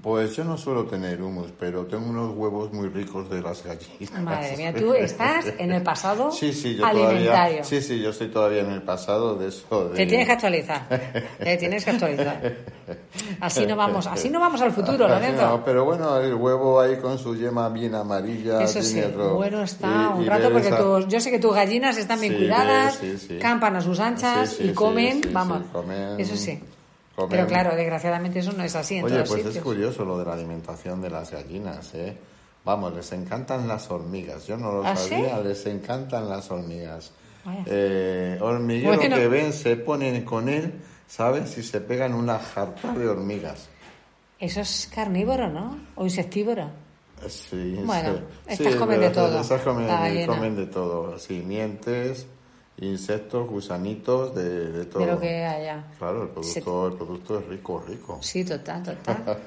Pues 0.00 0.34
yo 0.36 0.44
no 0.44 0.56
suelo 0.56 0.84
tener 0.86 1.20
humus, 1.20 1.52
pero 1.58 1.84
tengo 1.86 2.06
unos 2.08 2.34
huevos 2.34 2.72
muy 2.72 2.88
ricos 2.88 3.28
de 3.28 3.42
las 3.42 3.62
gallinas. 3.62 4.22
Madre 4.22 4.56
mía, 4.56 4.72
tú 4.78 4.94
estás 4.94 5.46
en 5.58 5.70
el 5.72 5.82
pasado 5.82 6.30
Sí, 6.30 6.52
sí, 6.52 6.76
yo 6.76 6.86
alimentario. 6.86 7.30
todavía. 7.30 7.64
Sí, 7.64 7.82
sí, 7.82 8.00
yo 8.00 8.10
estoy 8.10 8.28
todavía 8.28 8.60
en 8.62 8.70
el 8.70 8.82
pasado 8.82 9.34
de 9.36 9.48
eso. 9.48 9.88
De... 9.90 9.96
Te 9.96 10.06
tienes 10.06 10.26
que 10.26 10.32
actualizar. 10.32 10.88
Te 11.38 11.56
tienes 11.56 11.84
que 11.84 11.90
actualizar. 11.90 12.52
Así 13.40 13.66
no 13.66 13.76
vamos, 13.76 14.06
así 14.06 14.30
no 14.30 14.40
vamos 14.40 14.60
al 14.62 14.72
futuro, 14.72 15.06
Lorenzo. 15.08 15.42
no, 15.46 15.64
pero 15.64 15.84
bueno, 15.84 16.16
el 16.18 16.34
huevo 16.34 16.80
ahí 16.80 16.96
con 16.96 17.18
su 17.18 17.36
yema 17.36 17.68
bien 17.68 17.94
amarilla. 17.94 18.62
Eso 18.62 18.80
sí, 18.82 19.00
otro- 19.00 19.34
bueno 19.34 19.62
está 19.62 20.12
y- 20.16 20.20
un 20.20 20.26
rato 20.26 20.50
porque 20.50 20.68
esa- 20.68 20.78
tus- 20.78 21.08
yo 21.08 21.20
sé 21.20 21.30
que 21.30 21.38
tus 21.38 21.54
gallinas 21.54 21.96
están 21.98 22.20
bien 22.20 22.32
Sí, 22.32 22.38
cuidadas, 22.38 22.94
sí, 22.96 23.38
campan 23.40 23.76
a 23.76 23.80
sus 23.80 24.00
anchas 24.00 24.56
y 24.60 24.72
comen, 24.72 25.20
vamos, 25.32 25.62
comen- 25.72 26.18
eso 26.18 26.36
sí. 26.36 26.58
Comen. 27.14 27.30
Pero 27.30 27.46
claro, 27.46 27.74
desgraciadamente 27.76 28.38
eso 28.40 28.52
no 28.52 28.62
es 28.64 28.74
así 28.76 28.96
en 28.96 29.04
Oye, 29.04 29.14
todos 29.16 29.28
pues 29.28 29.38
sitios. 29.40 29.56
es 29.56 29.62
curioso 29.62 30.04
lo 30.04 30.18
de 30.18 30.24
la 30.24 30.32
alimentación 30.34 31.00
de 31.02 31.10
las 31.10 31.30
gallinas, 31.30 31.94
¿eh? 31.94 32.16
Vamos, 32.64 32.94
les 32.94 33.10
encantan 33.12 33.66
las 33.66 33.90
hormigas. 33.90 34.46
Yo 34.46 34.56
no 34.56 34.70
lo 34.72 34.84
¿Ah, 34.86 34.94
sí? 34.96 35.10
sabía, 35.10 35.38
les 35.40 35.66
encantan 35.66 36.28
las 36.28 36.50
hormigas. 36.50 37.12
Eh, 37.66 38.38
hormiguero 38.40 38.96
Bueno. 38.98 39.16
que 39.16 39.26
ven, 39.28 39.52
se 39.52 39.76
ponen 39.76 40.24
con 40.24 40.48
él, 40.48 40.74
¿sabes? 41.08 41.58
Y 41.58 41.62
se 41.64 41.80
pegan 41.80 42.14
una 42.14 42.38
jarta 42.38 42.92
de 42.92 43.08
hormigas. 43.08 43.68
Eso 44.38 44.60
es 44.60 44.88
carnívoro, 44.94 45.48
¿no? 45.48 45.76
O 45.96 46.04
insectívoro. 46.04 46.70
Sí, 47.28 47.76
Bueno, 47.84 48.14
sí. 48.16 48.22
estas 48.48 48.72
Sí, 48.72 48.78
comen 48.78 49.00
de 49.00 49.10
todo, 49.10 49.40
Estas 49.40 49.62
comen 49.62 50.56
de 50.56 50.66
todo. 50.66 51.18
Simientes, 51.18 52.26
insectos, 52.82 53.48
gusanitos, 53.48 54.34
de, 54.34 54.72
de 54.72 54.84
todo. 54.86 55.04
de 55.06 55.12
lo 55.12 55.20
que 55.20 55.44
haya. 55.44 55.84
Claro, 55.98 56.24
el 56.24 56.28
producto, 56.30 56.86
el 56.88 56.94
producto 56.94 57.38
es 57.38 57.46
rico, 57.48 57.84
rico. 57.86 58.18
Sí, 58.20 58.44
total, 58.44 58.82
total. 58.82 59.38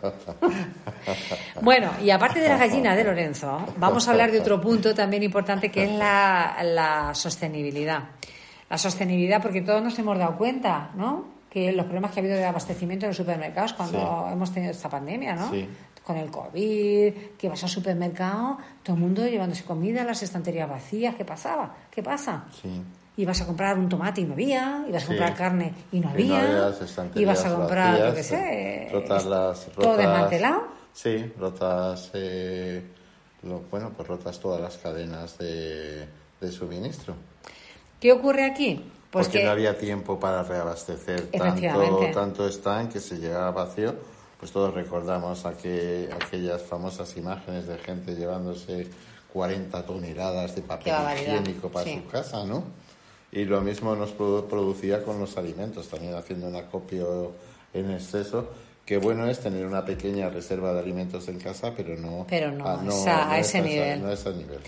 Bueno, 1.62 1.91
y 2.04 2.10
aparte 2.10 2.39
de 2.39 2.50
la 2.50 2.58
gallina 2.58 2.95
de 2.95 3.04
Lorenzo, 3.04 3.60
vamos 3.78 4.08
a 4.08 4.12
hablar 4.12 4.32
de 4.32 4.39
otro 4.39 4.60
punto 4.60 4.93
también 4.93 5.24
importante 5.24 5.69
que 5.71 5.84
es 5.84 5.91
la, 5.91 6.58
la 6.63 7.13
sostenibilidad. 7.13 8.04
La 8.69 8.78
sostenibilidad, 8.78 9.41
porque 9.41 9.62
todos 9.62 9.82
nos 9.84 9.98
hemos 10.00 10.17
dado 10.17 10.38
cuenta, 10.38 10.91
¿no? 10.95 11.26
Que 11.50 11.71
los 11.71 11.86
problemas 11.86 12.12
que 12.12 12.19
ha 12.19 12.24
habido 12.24 12.36
de 12.38 12.45
abastecimiento 12.45 13.06
en 13.06 13.10
los 13.12 13.17
supermercados 13.17 13.74
cuando 13.74 14.26
Sí. 14.28 14.34
hemos 14.34 14.52
tenido 14.54 14.71
esta 14.71 14.89
pandemia, 14.89 15.36
¿no? 15.36 15.50
Sí. 15.52 15.67
Con 16.04 16.17
el 16.17 16.30
COVID, 16.30 17.13
que 17.38 17.50
vas 17.50 17.63
al 17.63 17.69
supermercado, 17.69 18.58
todo 18.84 18.95
el 18.95 19.02
mundo 19.02 19.26
llevándose 19.28 19.63
comida, 19.63 20.04
las 20.04 20.21
estanterías 20.21 20.69
vacías, 20.69 21.15
¿qué 21.15 21.26
pasaba? 21.26 21.74
¿Qué 21.89 22.04
pasa? 22.04 22.45
Sí. 22.62 22.82
Ibas 23.17 23.41
a 23.41 23.45
comprar 23.45 23.78
un 23.78 23.88
tomate 23.88 24.21
y 24.21 24.25
no 24.25 24.34
había, 24.34 24.84
ibas 24.89 25.04
a 25.04 25.06
Sí. 25.06 25.08
comprar 25.08 25.36
carne 25.36 25.73
y 25.91 25.99
no 26.01 26.10
Y 26.10 26.12
había, 26.12 26.41
había 26.65 26.69
estanterías 26.86 27.17
ibas 27.39 27.45
a 27.45 27.56
comprar, 27.56 27.97
yo 28.10 28.15
qué 28.15 28.23
sé, 28.23 28.89
rotas 28.91 29.25
las, 29.25 29.65
todo 29.67 29.86
rotas- 29.86 29.97
desmantelado. 29.97 30.63
Sí, 30.91 31.32
rotas, 31.39 32.12
eh, 32.13 32.84
lo- 33.43 33.62
bueno, 33.71 33.91
pues 33.95 34.08
rotas 34.08 34.39
todas 34.39 34.60
las 34.62 34.78
cadenas 34.78 35.38
de, 35.38 36.08
de 36.41 36.51
suministro. 36.51 37.15
¿Qué 38.01 38.12
ocurre 38.12 38.43
aquí? 38.45 38.84
Pues 39.10 39.28
porque 39.28 39.39
que 39.39 39.45
no 39.45 39.51
había 39.51 39.78
tiempo 39.78 40.19
para 40.19 40.43
reabastecer 40.43 41.28
tanto, 41.32 42.12
tanto 42.13 42.47
stand 42.49 42.91
que 42.91 42.99
se 42.99 43.15
llegaba 43.17 43.51
vacío. 43.51 43.95
Pues 44.38 44.51
todos 44.51 44.73
recordamos 44.73 45.45
aquel- 45.45 46.10
aquellas 46.12 46.62
famosas 46.63 47.15
imágenes 47.15 47.65
de 47.67 47.78
gente 47.78 48.13
llevándose 48.13 48.88
40 49.32 49.86
toneladas 49.86 50.54
de 50.56 50.62
papel 50.63 50.93
higiénico 51.17 51.69
para 51.69 51.86
sí. 51.86 52.01
su 52.04 52.12
casa, 52.12 52.43
¿no? 52.43 52.63
Y 53.36 53.45
lo 53.45 53.62
mismo 53.62 53.95
nos 53.95 54.17
produ- 54.17 54.48
producía 54.48 55.04
con 55.04 55.19
los 55.19 55.38
alimentos, 55.38 55.88
también 55.89 56.15
haciendo 56.15 56.48
un 56.48 56.56
acopio 56.56 57.34
en 57.74 57.91
exceso. 57.91 58.50
Qué 58.86 58.98
bueno 58.98 59.28
es 59.28 59.39
tener 59.39 59.65
una 59.65 59.84
pequeña 59.84 60.30
reserva 60.30 60.71
de 60.74 60.80
alimentos 60.80 61.28
en 61.28 61.39
casa, 61.39 61.74
pero 61.76 61.95
no, 61.98 62.26
Pero 62.30 62.52
no, 62.52 62.63
o 62.65 63.04
sea, 63.04 63.32
a 63.32 63.39
es 63.39 63.48
ese 63.50 63.62
nivel. 63.62 64.02
No 64.02 64.08
a 64.10 64.13
ese 64.13 64.32
nivel. 64.32 64.60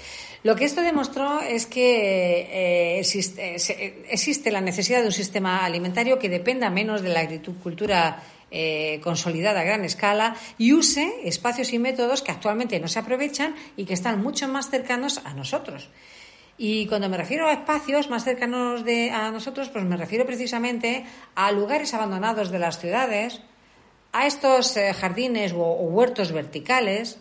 Lo 0.44 0.56
que 0.56 0.66
esto 0.66 0.82
demostró 0.82 1.40
es 1.42 1.66
que 1.68 2.42
eh, 2.52 3.00
existe, 3.00 3.56
eh, 3.56 4.06
existe 4.10 4.52
la 4.52 4.60
necesidad 4.62 5.02
de 5.02 5.08
un 5.08 5.12
sistema 5.14 5.64
alimentario 5.64 6.18
que 6.20 6.30
dependa 6.30 6.70
menos 6.70 7.02
de 7.04 7.10
la 7.10 7.22
agricultura 7.22 8.24
eh, 8.50 9.00
consolidada 9.04 9.60
a 9.62 9.64
gran 9.64 9.84
escala 9.86 10.36
y 10.58 10.74
use 10.74 11.22
espacios 11.26 11.72
y 11.74 11.80
métodos 11.80 12.22
que 12.24 12.32
actualmente 12.32 12.80
no 12.80 12.88
se 12.88 13.00
aprovechan 13.00 13.56
y 13.78 13.86
que 13.86 13.94
están 13.94 14.22
mucho 14.22 14.48
más 14.48 14.70
cercanos 14.70 15.22
a 15.26 15.34
nosotros. 15.34 15.90
Y 16.58 16.88
cuando 16.88 17.08
me 17.08 17.18
refiero 17.18 17.48
a 17.48 17.54
espacios 17.54 18.10
más 18.10 18.24
cercanos 18.24 18.84
de, 18.84 19.12
a 19.12 19.30
nosotros, 19.30 19.70
pues 19.70 19.86
me 19.86 19.96
refiero 19.96 20.26
precisamente 20.26 21.06
a 21.36 21.52
lugares 21.52 21.94
abandonados 21.94 22.50
de 22.50 22.58
las 22.58 22.80
ciudades, 22.80 23.42
a 24.12 24.26
estos 24.26 24.76
eh, 24.76 24.92
jardines 24.94 25.54
o, 25.54 25.74
huertos 25.74 26.32
verticales. 26.32 27.20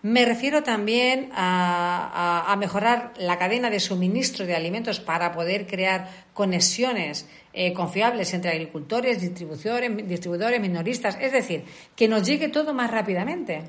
Me 0.00 0.24
refiero 0.24 0.62
también 0.62 1.30
a, 1.32 2.56
mejorar 2.58 3.12
la 3.18 3.38
cadena 3.38 3.70
de 3.70 3.78
suministro 3.78 4.46
de 4.46 4.56
alimentos 4.56 4.98
para 5.00 5.32
poder 5.32 5.66
crear 5.66 6.08
conexiones 6.32 7.28
eh, 7.52 7.72
confiables 7.72 8.32
entre 8.34 8.50
agricultores, 8.52 9.20
distribuidores, 9.20 10.08
distribuidores, 10.08 10.60
minoristas. 10.60 11.18
Es 11.20 11.30
decir, 11.30 11.64
que 11.94 12.08
nos 12.08 12.26
llegue 12.26 12.48
todo 12.48 12.72
más 12.74 12.90
rápidamente 12.90 13.62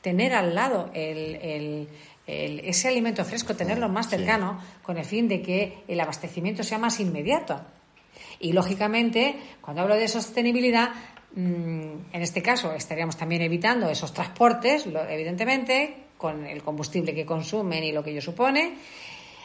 tener 0.00 0.32
al 0.34 0.54
lado 0.54 0.90
el- 0.94 1.88
el- 2.30 2.60
ese 2.60 2.88
alimento 2.88 3.24
fresco, 3.24 3.54
tenerlo 3.56 3.88
más 3.88 4.06
Sí. 4.06 4.16
cercano, 4.16 4.60
con 4.82 4.96
el 4.98 5.04
fin 5.04 5.28
de 5.28 5.42
que 5.42 5.78
el 5.88 5.98
abastecimiento 6.00 6.62
sea 6.62 6.78
más 6.78 7.00
inmediato. 7.00 7.60
Y 8.40 8.52
lógicamente, 8.52 9.36
cuando 9.60 9.82
hablo 9.82 9.96
de 9.96 10.08
sostenibilidad, 10.08 10.90
Mm, 11.32 12.10
En 12.12 12.22
este 12.22 12.42
caso, 12.42 12.74
estaríamos 12.74 13.16
también 13.16 13.40
evitando 13.42 13.88
esos 13.88 14.12
transportes, 14.12 14.84
lo- 14.86 15.08
evidentemente, 15.08 15.94
con 16.18 16.44
el 16.44 16.60
combustible 16.60 17.14
que 17.14 17.24
consumen 17.24 17.84
y 17.84 17.92
lo 17.92 18.02
que 18.02 18.10
ello 18.10 18.20
supone. 18.20 18.72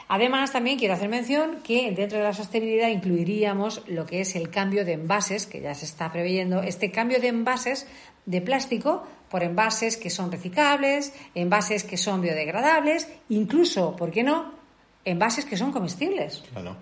Además, 0.07 0.51
también 0.51 0.77
quiero 0.77 0.93
hacer 0.93 1.09
mención 1.09 1.61
que 1.63 1.91
dentro 1.91 2.19
de 2.19 2.23
la 2.23 2.33
sostenibilidad 2.33 2.89
incluiríamos 2.89 3.81
lo 3.87 4.05
que 4.05 4.21
es 4.21 4.35
el 4.35 4.49
cambio 4.49 4.85
de 4.85 4.93
envases, 4.93 5.47
que 5.47 5.61
ya 5.61 5.73
se 5.73 5.85
está 5.85 6.11
preveyendo, 6.11 6.61
este 6.61 6.91
cambio 6.91 7.19
de 7.19 7.29
envases 7.29 7.87
de 8.25 8.41
plástico 8.41 9.03
por 9.29 9.41
envases 9.43 9.97
que 9.97 10.09
son 10.11 10.31
reciclables, 10.31 11.11
envases 11.33 11.83
que 11.83 11.97
son 11.97 12.21
biodegradables, 12.21 13.07
incluso, 13.29 13.95
¿por 13.95 14.11
qué 14.11 14.23
no?, 14.23 14.53
envases 15.03 15.45
que 15.45 15.57
son 15.57 15.71
comestibles. 15.71 16.43
Claro, 16.51 16.75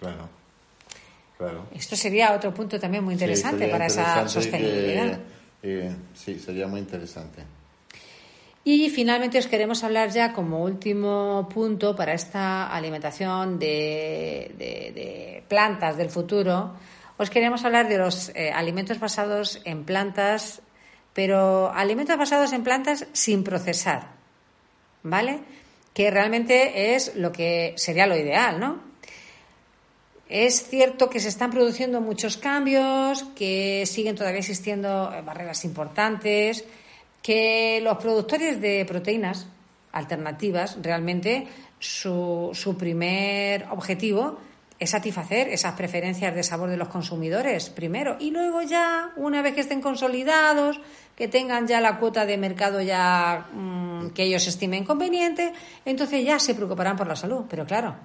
claro, 0.00 0.28
claro. 1.38 1.66
Esto 1.74 1.94
sería 1.96 2.32
otro 2.32 2.52
punto 2.52 2.78
también 2.80 3.04
muy 3.04 3.14
interesante 3.14 3.66
Sí, 3.66 3.70
para 3.70 3.86
esa 3.86 4.28
sostenibilidad. 4.28 5.20
eh, 5.62 5.94
sí, 6.14 6.38
sería 6.38 6.66
muy 6.66 6.80
interesante. 6.80 7.42
Y 8.66 8.90
finalmente 8.90 9.38
os 9.38 9.46
queremos 9.46 9.84
hablar 9.84 10.10
ya 10.10 10.32
como 10.32 10.64
último 10.64 11.48
punto 11.48 11.94
para 11.94 12.14
esta 12.14 12.66
alimentación 12.66 13.60
de, 13.60 15.44
plantas 15.46 15.96
del 15.96 16.10
futuro. 16.10 16.74
Os 17.16 17.30
queremos 17.30 17.64
hablar 17.64 17.86
de 17.86 17.98
los 17.98 18.34
eh, 18.34 18.50
alimentos 18.50 18.98
basados 18.98 19.62
en 19.62 19.84
plantas, 19.84 20.62
pero 21.14 21.70
alimentos 21.72 22.18
basados 22.18 22.52
en 22.52 22.64
plantas 22.64 23.06
sin 23.12 23.44
procesar, 23.44 24.18
¿vale? 25.04 25.38
Que 25.94 26.10
realmente 26.10 26.96
es 26.96 27.14
lo 27.14 27.30
que 27.30 27.72
sería 27.76 28.08
lo 28.08 28.16
ideal, 28.16 28.58
¿no? 28.58 28.82
Es 30.28 30.66
cierto 30.66 31.08
que 31.08 31.20
se 31.20 31.28
están 31.28 31.52
produciendo 31.52 32.00
muchos 32.00 32.36
cambios, 32.36 33.22
que 33.36 33.86
siguen 33.86 34.16
todavía 34.16 34.40
existiendo 34.40 35.14
eh, 35.14 35.22
barreras 35.22 35.64
importantes, 35.64 36.64
que 37.26 37.80
los 37.82 37.98
productores 37.98 38.60
de 38.60 38.84
proteínas 38.84 39.48
alternativas 39.90 40.78
realmente 40.80 41.48
su, 41.80 42.50
su 42.52 42.78
primer 42.78 43.66
objetivo 43.72 44.38
es 44.78 44.90
satisfacer 44.90 45.48
esas 45.48 45.74
preferencias 45.74 46.36
de 46.36 46.44
sabor 46.44 46.70
de 46.70 46.76
los 46.76 46.86
consumidores 46.86 47.68
primero. 47.68 48.16
Y 48.20 48.30
luego 48.30 48.62
ya 48.62 49.10
una 49.16 49.42
vez 49.42 49.56
que 49.56 49.62
estén 49.62 49.80
consolidados 49.80 50.80
que 51.16 51.26
tengan 51.26 51.66
ya 51.66 51.80
la 51.80 51.98
cuota 51.98 52.26
de 52.26 52.38
mercado 52.38 52.80
ya 52.80 53.48
mm, 53.52 54.10
que 54.10 54.22
ellos 54.22 54.46
estimen 54.46 54.84
conveniente 54.84 55.52
entonces 55.84 56.24
ya 56.24 56.38
se 56.38 56.54
preocuparán 56.54 56.96
por 56.96 57.08
la 57.08 57.16
salud. 57.16 57.46
Pero 57.50 57.66
claro 57.66 57.96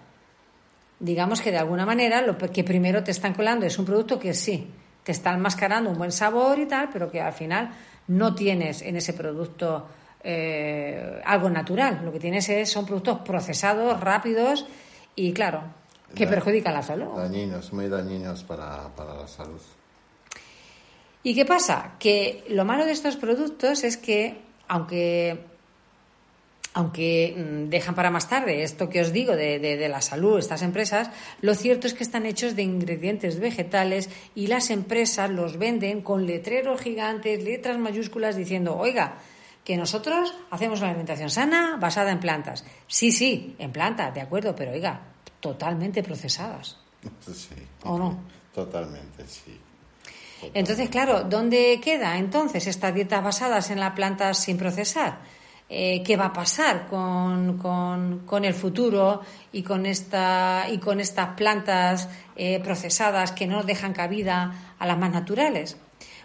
digamos 1.00 1.42
que 1.42 1.52
de 1.52 1.60
alguna 1.60 1.86
manera 1.86 2.24
lo 2.24 2.40
que 2.40 2.64
primero 2.64 3.04
te 3.04 3.12
están 3.12 3.36
colando 3.36 3.68
es 3.68 3.78
un 3.78 3.86
producto 3.86 4.18
que 4.18 4.34
sí, 4.34 4.68
te 5.04 5.12
está 5.12 5.32
enmascarando 5.32 5.92
un 5.92 5.98
buen 6.00 6.12
sabor 6.12 6.58
y 6.58 6.66
tal, 6.66 6.90
pero 6.92 7.12
que 7.12 7.22
al 7.22 7.34
final 7.34 7.72
no 8.08 8.36
tienes 8.36 8.82
en 8.82 8.96
ese 8.98 9.14
producto 9.14 9.88
eh, 10.24 11.22
algo 11.26 11.50
natural. 11.50 12.02
Lo 12.04 12.12
que 12.12 12.20
tienes 12.20 12.48
es, 12.50 12.70
son 12.70 12.86
productos 12.86 13.20
procesados, 13.20 14.00
rápidos 14.00 14.66
y, 15.16 15.34
claro, 15.34 15.64
que 16.16 16.26
Da- 16.26 16.32
perjudican 16.32 16.74
la 16.74 16.84
salud. 16.84 17.16
Dañinos, 17.18 17.74
muy 17.74 17.88
dañinos 17.88 18.44
para, 18.44 18.90
para 18.96 19.14
la 19.16 19.28
salud. 19.28 19.62
¿Y 21.24 21.36
qué 21.36 21.46
pasa? 21.46 21.94
Que 22.00 22.44
lo 22.50 22.66
malo 22.66 22.86
de 22.86 22.92
estos 22.92 23.16
productos 23.16 23.84
es 23.84 23.98
que, 23.98 24.42
aunque, 24.68 25.40
aunque 26.74 27.36
mm, 27.66 27.70
dejan 27.70 27.96
para 27.96 28.10
más 28.12 28.30
tarde 28.30 28.64
esto 28.64 28.88
que 28.90 29.02
os 29.02 29.12
digo 29.12 29.36
de, 29.36 29.60
de- 29.60 29.78
de 29.78 29.90
la 29.90 30.02
salud, 30.02 30.40
estas 30.40 30.62
empresas, 30.62 31.10
lo 31.42 31.54
cierto 31.56 31.88
es 31.88 31.94
que 31.94 32.04
están 32.04 32.26
hechos 32.26 32.56
de 32.56 32.64
ingredientes 32.64 33.40
vegetales 33.40 34.10
y 34.36 34.48
las 34.48 34.70
empresas 34.70 35.30
los 35.30 35.58
venden 35.58 36.02
con 36.02 36.26
letreros 36.26 36.80
gigantes, 36.82 37.44
letras 37.44 37.78
mayúsculas 37.78 38.36
diciendo, 38.36 38.78
oiga, 38.78 39.18
que 39.66 39.78
nosotros 39.78 40.34
hacemos 40.50 40.80
una 40.80 40.90
alimentación 40.90 41.30
sana 41.30 41.78
basada 41.80 42.12
en 42.12 42.20
plantas. 42.20 42.66
Sí, 42.88 43.12
sí, 43.12 43.56
en 43.60 43.72
plantas, 43.72 44.14
de 44.14 44.22
acuerdo, 44.22 44.56
pero 44.56 44.72
oiga, 44.72 45.02
totalmente 45.40 46.02
procesadas. 46.04 46.78
Sí. 47.26 47.56
¿O 47.84 47.98
no? 47.98 48.20
Totalmente, 48.54 49.24
sí. 49.28 49.58
Entonces, 50.54 50.90
claro, 50.90 51.24
¿dónde 51.24 51.80
queda 51.84 52.18
entonces 52.18 52.66
estas 52.66 52.94
dietas 52.96 53.24
basadas 53.24 53.70
en 53.70 53.80
las 53.80 53.94
plantas 53.94 54.40
sin 54.40 54.58
procesar? 54.58 55.20
Eh, 55.74 56.04
¿Qué 56.04 56.18
va 56.18 56.26
a 56.26 56.34
pasar 56.34 56.88
con, 56.90 57.58
con- 57.58 58.20
con 58.26 58.44
el 58.44 58.54
futuro 58.54 59.22
y 59.54 59.64
con, 59.64 59.86
esta, 59.86 60.66
y 60.70 60.80
con 60.80 61.00
estas 61.00 61.30
plantas 61.36 62.10
eh, 62.36 62.60
procesadas 62.62 63.32
que 63.32 63.48
no 63.48 63.64
dejan 63.64 63.94
cabida 63.94 64.74
a 64.78 64.86
las 64.86 64.98
más 64.98 65.12
naturales? 65.12 65.78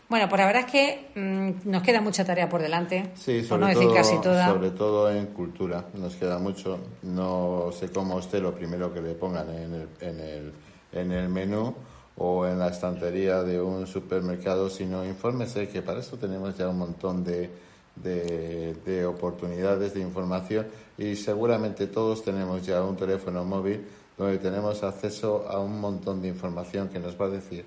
Bueno, 0.08 0.28
pues 0.28 0.40
la 0.40 0.46
verdad 0.46 0.64
es 0.66 0.72
que 0.72 1.10
mm, 1.14 1.70
nos 1.70 1.82
queda 1.84 2.00
mucha 2.00 2.24
tarea 2.24 2.48
por 2.48 2.60
delante, 2.60 3.10
Sí, 3.14 3.38
por 3.38 3.46
sobre, 3.48 3.60
no 3.60 3.66
decir 3.68 3.82
todo, 3.84 3.94
casi 3.94 4.20
toda. 4.20 4.46
sobre 4.52 4.70
todo 4.72 5.10
en 5.12 5.26
cultura, 5.26 5.84
nos 5.94 6.16
queda 6.16 6.38
mucho. 6.38 6.78
No 7.02 7.70
sé 7.72 7.90
cómo 7.90 8.18
esté 8.18 8.40
lo 8.40 8.52
primero 8.52 8.92
que 8.92 9.00
le 9.00 9.14
pongan 9.14 9.48
en 9.50 9.74
el, 9.74 9.88
en 10.00 10.20
el, 10.20 10.52
en 10.92 11.12
el 11.12 11.28
menú 11.28 11.72
o 12.16 12.46
en 12.46 12.58
la 12.58 12.68
estantería 12.68 13.42
de 13.44 13.60
un 13.60 13.86
supermercado, 13.86 14.70
sino 14.70 15.04
infórmese 15.04 15.68
que 15.68 15.82
para 15.82 16.00
eso 16.00 16.16
tenemos 16.16 16.56
ya 16.58 16.68
un 16.68 16.78
montón 16.78 17.22
de, 17.22 17.50
de, 17.96 18.74
de 18.84 19.06
oportunidades 19.06 19.94
de 19.94 20.00
información 20.00 20.66
y 20.98 21.16
seguramente 21.16 21.86
todos 21.86 22.22
tenemos 22.24 22.64
ya 22.66 22.82
un 22.82 22.96
teléfono 22.96 23.44
móvil 23.44 23.86
donde 24.16 24.38
tenemos 24.38 24.82
acceso 24.82 25.46
a 25.48 25.58
un 25.60 25.80
montón 25.80 26.22
de 26.22 26.28
información 26.28 26.88
que 26.88 26.98
nos 26.98 27.20
va 27.20 27.26
a 27.26 27.30
decir 27.30 27.64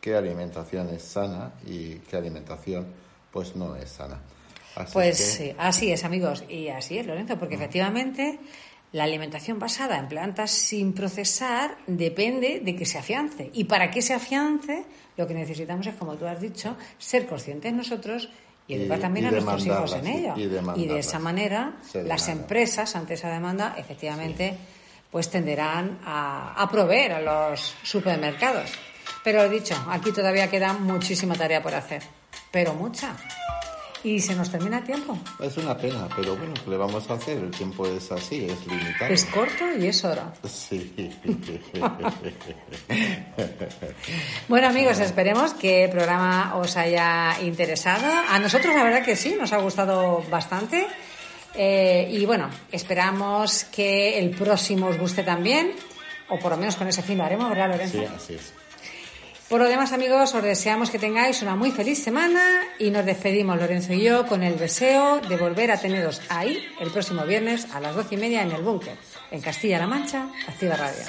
qué 0.00 0.14
alimentación 0.16 0.88
es 0.90 1.02
sana 1.02 1.52
y 1.66 1.94
qué 1.96 2.16
alimentación 2.16 2.86
pues 3.32 3.54
no 3.56 3.74
es 3.76 3.90
sana. 3.90 4.20
Así 4.76 4.92
Pues 4.92 5.16
que- 5.16 5.22
sí, 5.24 5.54
así 5.58 5.92
es, 5.92 6.04
amigos. 6.04 6.44
Y 6.48 6.68
así 6.68 6.98
es, 6.98 7.06
Lorenzo, 7.06 7.38
porque 7.38 7.54
efectivamente 7.54 8.38
la 8.92 9.04
alimentación 9.04 9.58
basada 9.58 9.98
en 9.98 10.08
plantas 10.08 10.50
sin 10.50 10.92
procesar 10.92 11.76
depende 11.86 12.60
de 12.64 12.76
que 12.76 12.84
se 12.86 12.98
afiance. 12.98 13.50
Y 13.54 13.64
para 13.64 13.90
que 13.90 14.02
se 14.02 14.14
afiance, 14.14 14.84
lo 15.16 15.26
que 15.26 15.34
necesitamos 15.34 15.86
es, 15.86 15.94
como 15.94 16.14
tú 16.16 16.26
has 16.26 16.40
dicho, 16.40 16.76
ser 16.98 17.26
conscientes 17.26 17.72
nosotros 17.72 18.28
y 18.66 18.74
educar 18.74 18.98
también 19.00 19.26
y 19.26 19.28
a 19.28 19.30
nuestros 19.44 19.62
hijos 19.78 19.92
en 19.92 20.06
ello. 20.06 20.34
y- 20.36 20.82
y 20.82 20.86
de 20.88 20.98
esa 21.00 21.18
manera, 21.18 21.72
las 22.08 22.28
empresas, 22.28 22.96
ante 22.96 23.14
esa 23.14 23.30
demanda, 23.30 23.74
efectivamente, 23.76 24.56
pues 25.10 25.30
tenderán 25.30 25.98
a, 26.04 26.54
a 26.60 26.68
proveer 26.70 27.12
a 27.12 27.20
los 27.20 27.74
supermercados. 27.82 28.70
Pero 29.22 29.42
lo 29.42 29.48
dicho, 29.48 29.74
aquí 29.88 30.12
todavía 30.12 30.50
queda 30.50 30.72
muchísima 30.72 31.34
tarea 31.34 31.62
por 31.62 31.74
hacer. 31.74 32.02
Pero 32.50 32.74
mucha. 32.74 33.16
Y 34.04 34.20
se 34.20 34.34
nos 34.34 34.50
termina 34.50 34.78
el 34.78 34.84
tiempo. 34.84 35.18
Es 35.40 35.56
una 35.56 35.74
pena, 35.76 36.06
pero 36.14 36.36
bueno, 36.36 36.52
¿qué 36.62 36.70
le 36.70 36.76
vamos 36.76 37.10
a 37.10 37.14
hacer? 37.14 37.38
El 37.38 37.50
tiempo 37.50 37.86
es 37.86 38.12
así, 38.12 38.44
es 38.44 38.66
limitado. 38.66 39.12
Es 39.12 39.24
corto 39.24 39.64
y 39.78 39.86
es 39.86 40.04
hora. 40.04 40.32
Sí. 40.46 40.92
Bueno 44.46 44.68
amigos, 44.68 45.00
esperemos 45.00 45.54
que 45.54 45.84
el 45.84 45.90
programa 45.90 46.54
os 46.56 46.76
haya 46.76 47.40
interesado. 47.42 48.06
A 48.28 48.38
nosotros 48.38 48.74
la 48.74 48.84
verdad 48.84 49.02
que 49.04 49.16
sí, 49.16 49.34
nos 49.38 49.52
ha 49.52 49.58
gustado 49.58 50.22
bastante. 50.30 50.86
Eh, 51.54 52.08
y 52.10 52.26
bueno, 52.26 52.50
esperamos 52.70 53.64
que 53.64 54.18
el 54.18 54.30
próximo 54.30 54.88
os 54.88 54.98
guste 54.98 55.22
también, 55.22 55.72
o 56.28 56.38
por 56.38 56.52
lo 56.52 56.58
menos 56.58 56.76
con 56.76 56.88
ese 56.88 57.02
fin 57.02 57.18
lo 57.18 57.24
haremos, 57.24 57.48
¿verdad 57.48 57.70
Lorenzo? 57.70 57.98
Sí, 57.98 58.04
así 58.04 58.34
es. 58.34 58.52
Por 59.48 59.60
lo 59.60 59.68
demás 59.68 59.92
amigos, 59.92 60.34
os 60.34 60.42
deseamos 60.42 60.90
que 60.90 60.98
tengáis 60.98 61.42
una 61.42 61.54
muy 61.54 61.70
feliz 61.70 62.02
semana 62.02 62.62
y 62.78 62.90
nos 62.90 63.04
despedimos 63.04 63.58
Lorenzo 63.58 63.92
y 63.92 64.02
yo 64.02 64.26
con 64.26 64.42
el 64.42 64.58
deseo 64.58 65.20
de 65.20 65.36
volver 65.36 65.70
a 65.70 65.78
teneros 65.78 66.22
ahí 66.30 66.64
el 66.80 66.90
próximo 66.90 67.24
viernes 67.24 67.68
a 67.74 67.80
las 67.80 67.94
doce 67.94 68.14
y 68.14 68.18
media 68.18 68.42
en 68.42 68.52
el 68.52 68.62
búnker, 68.62 68.96
en 69.30 69.40
Castilla-La 69.42 69.86
Mancha, 69.86 70.28
Activa 70.48 70.76
Radio. 70.76 71.04